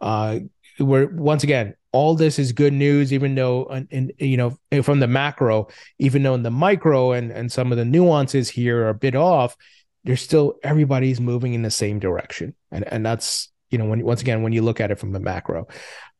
uh, 0.00 0.40
we're 0.78 1.06
once 1.14 1.44
again 1.44 1.74
all 1.92 2.16
this 2.16 2.38
is 2.38 2.52
good 2.52 2.72
news 2.72 3.12
even 3.12 3.34
though 3.36 3.66
in, 3.66 3.86
in, 3.90 4.12
you 4.18 4.36
know 4.36 4.82
from 4.82 4.98
the 4.98 5.06
macro 5.06 5.68
even 6.00 6.22
though 6.22 6.34
in 6.34 6.42
the 6.42 6.50
micro 6.50 7.12
and 7.12 7.30
and 7.30 7.52
some 7.52 7.70
of 7.70 7.78
the 7.78 7.84
nuances 7.84 8.48
here 8.48 8.82
are 8.82 8.88
a 8.88 8.94
bit 8.94 9.14
off 9.14 9.56
there's 10.02 10.20
still 10.20 10.56
everybody's 10.64 11.20
moving 11.20 11.54
in 11.54 11.62
the 11.62 11.70
same 11.70 12.00
direction 12.00 12.52
and 12.72 12.84
and 12.92 13.06
that's 13.06 13.52
you 13.74 13.78
know, 13.78 13.86
when 13.86 14.04
once 14.04 14.20
again, 14.20 14.44
when 14.44 14.52
you 14.52 14.62
look 14.62 14.80
at 14.80 14.92
it 14.92 15.00
from 15.00 15.10
the 15.10 15.18
macro. 15.18 15.66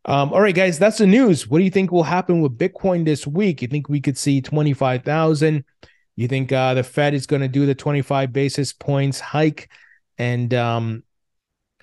Um, 0.07 0.33
all 0.33 0.40
right, 0.40 0.55
guys, 0.55 0.77
that's 0.77 0.99
the 0.99 1.07
news. 1.07 1.47
What 1.47 1.59
do 1.59 1.64
you 1.64 1.71
think 1.71 1.93
will 1.93 2.03
happen 2.03 2.40
with 2.40 2.59
Bitcoin 2.59 3.05
this 3.05 3.29
week? 3.29 3.62
You 3.62 3.69
think 3.69 3.88
we 3.88 4.01
could 4.01 4.19
see 4.19 4.40
25,000? 4.40 5.64
You 6.17 6.29
think 6.29 6.51
uh, 6.51 6.75
the 6.75 6.83
Fed 6.83 7.14
is 7.14 7.29
going 7.29 7.43
to 7.43 7.49
do 7.49 7.64
the 7.64 7.77
25 7.77 8.33
basis 8.33 8.73
points 8.73 9.21
hike? 9.21 9.71
And, 10.19 10.53
um, 10.53 11.05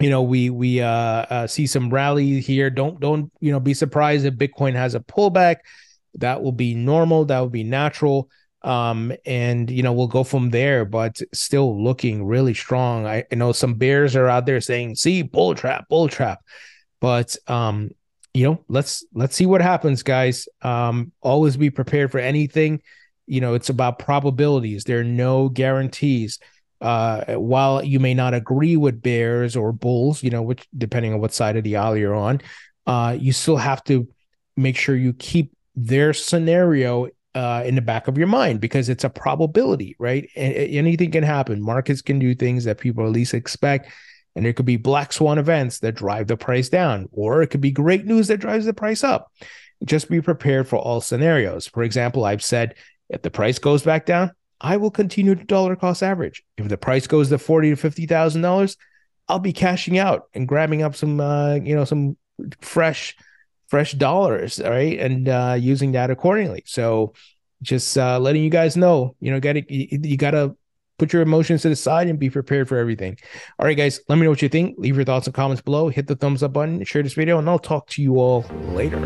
you 0.01 0.09
know, 0.09 0.23
we 0.23 0.49
we 0.49 0.81
uh, 0.81 0.89
uh, 0.89 1.47
see 1.47 1.67
some 1.67 1.89
rally 1.89 2.41
here. 2.41 2.69
Don't 2.69 2.99
don't 2.99 3.31
you 3.39 3.51
know 3.51 3.59
be 3.59 3.73
surprised 3.73 4.25
if 4.25 4.33
Bitcoin 4.33 4.73
has 4.73 4.93
a 4.93 4.99
pullback. 4.99 5.57
That 6.15 6.43
will 6.43 6.51
be 6.51 6.75
normal. 6.75 7.25
That 7.25 7.39
will 7.39 7.49
be 7.49 7.63
natural 7.63 8.29
um 8.63 9.11
and 9.25 9.71
you 9.71 9.81
know 9.81 9.91
we'll 9.91 10.07
go 10.07 10.23
from 10.23 10.51
there 10.51 10.85
but 10.85 11.19
still 11.33 11.83
looking 11.83 12.23
really 12.23 12.53
strong. 12.53 13.07
I, 13.07 13.23
I, 13.31 13.35
know 13.35 13.51
some 13.51 13.73
bears 13.73 14.15
are 14.15 14.27
out 14.27 14.45
there 14.45 14.61
saying 14.61 14.95
see 14.95 15.23
bull 15.23 15.55
trap 15.55 15.89
bull 15.89 16.07
trap. 16.07 16.41
But 16.99 17.35
um 17.47 17.89
you 18.33 18.45
know 18.45 18.63
let's 18.67 19.03
let's 19.13 19.35
see 19.35 19.47
what 19.47 19.61
happens 19.61 20.03
guys. 20.03 20.47
Um 20.61 21.11
always 21.21 21.57
be 21.57 21.71
prepared 21.71 22.11
for 22.11 22.19
anything. 22.19 22.81
You 23.25 23.41
know 23.41 23.55
it's 23.55 23.69
about 23.69 23.99
probabilities. 23.99 24.83
There 24.83 24.99
are 24.99 25.03
no 25.03 25.49
guarantees. 25.49 26.37
Uh 26.79 27.33
while 27.35 27.83
you 27.83 27.99
may 27.99 28.13
not 28.13 28.35
agree 28.35 28.77
with 28.77 29.01
bears 29.01 29.55
or 29.55 29.71
bulls 29.71 30.21
you 30.21 30.29
know 30.29 30.41
which 30.43 30.67
depending 30.77 31.13
on 31.13 31.19
what 31.19 31.33
side 31.33 31.55
of 31.55 31.63
the 31.63 31.77
aisle 31.77 31.95
you're 31.95 32.15
on 32.15 32.41
uh 32.87 33.15
you 33.19 33.31
still 33.31 33.57
have 33.57 33.83
to 33.83 34.07
make 34.57 34.75
sure 34.75 34.95
you 34.95 35.13
keep 35.13 35.51
their 35.75 36.11
scenario 36.11 37.07
uh, 37.33 37.63
in 37.65 37.75
the 37.75 37.81
back 37.81 38.07
of 38.07 38.17
your 38.17 38.27
mind 38.27 38.59
because 38.59 38.89
it's 38.89 39.03
a 39.03 39.09
probability, 39.09 39.95
right? 39.99 40.29
anything 40.35 41.11
can 41.11 41.23
happen. 41.23 41.61
Markets 41.61 42.01
can 42.01 42.19
do 42.19 42.35
things 42.35 42.65
that 42.65 42.79
people 42.79 43.05
at 43.05 43.11
least 43.11 43.33
expect. 43.33 43.89
And 44.35 44.45
there 44.45 44.53
could 44.53 44.65
be 44.65 44.77
black 44.77 45.11
swan 45.11 45.37
events 45.37 45.79
that 45.79 45.95
drive 45.95 46.27
the 46.27 46.37
price 46.37 46.69
down, 46.69 47.09
or 47.11 47.41
it 47.41 47.47
could 47.47 47.59
be 47.59 47.71
great 47.71 48.05
news 48.05 48.27
that 48.27 48.37
drives 48.37 48.65
the 48.65 48.73
price 48.73 49.03
up. 49.03 49.29
Just 49.83 50.09
be 50.09 50.21
prepared 50.21 50.67
for 50.67 50.77
all 50.77 51.01
scenarios. 51.01 51.67
For 51.67 51.83
example, 51.83 52.23
I've 52.23 52.43
said 52.43 52.75
if 53.09 53.23
the 53.23 53.31
price 53.31 53.59
goes 53.59 53.83
back 53.83 54.05
down, 54.05 54.31
I 54.61 54.77
will 54.77 54.91
continue 54.91 55.35
to 55.35 55.43
dollar 55.43 55.75
cost 55.75 56.01
average. 56.01 56.43
If 56.57 56.69
the 56.69 56.77
price 56.77 57.07
goes 57.07 57.29
to 57.29 57.39
forty 57.39 57.71
to 57.71 57.75
fifty 57.75 58.05
thousand 58.05 58.41
dollars, 58.41 58.77
I'll 59.27 59.39
be 59.39 59.53
cashing 59.53 59.97
out 59.97 60.27
and 60.33 60.47
grabbing 60.47 60.81
up 60.81 60.95
some, 60.95 61.19
uh, 61.19 61.55
you 61.55 61.75
know, 61.75 61.83
some 61.83 62.15
fresh 62.61 63.17
fresh 63.71 63.93
dollars, 63.93 64.59
right? 64.59 64.99
And 64.99 65.29
uh, 65.29 65.55
using 65.57 65.93
that 65.93 66.11
accordingly. 66.11 66.61
So 66.65 67.13
just 67.61 67.97
uh, 67.97 68.19
letting 68.19 68.43
you 68.43 68.49
guys 68.49 68.75
know, 68.75 69.15
you 69.21 69.31
know, 69.31 69.39
got 69.39 69.53
to 69.53 69.73
you, 69.73 69.97
you 70.03 70.17
got 70.17 70.31
to 70.31 70.57
put 70.99 71.13
your 71.13 71.21
emotions 71.21 71.61
to 71.61 71.69
the 71.69 71.75
side 71.77 72.07
and 72.07 72.19
be 72.19 72.29
prepared 72.29 72.67
for 72.67 72.77
everything. 72.77 73.17
All 73.57 73.65
right, 73.65 73.77
guys, 73.77 74.01
let 74.09 74.17
me 74.17 74.23
know 74.23 74.29
what 74.29 74.41
you 74.41 74.49
think. 74.49 74.75
Leave 74.77 74.97
your 74.97 75.05
thoughts 75.05 75.25
and 75.25 75.33
comments 75.33 75.61
below. 75.61 75.87
Hit 75.87 76.07
the 76.07 76.17
thumbs 76.17 76.43
up 76.43 76.51
button, 76.51 76.83
share 76.83 77.01
this 77.01 77.13
video, 77.13 77.39
and 77.39 77.49
I'll 77.49 77.59
talk 77.59 77.87
to 77.91 78.01
you 78.01 78.19
all 78.19 78.41
later. 78.73 78.99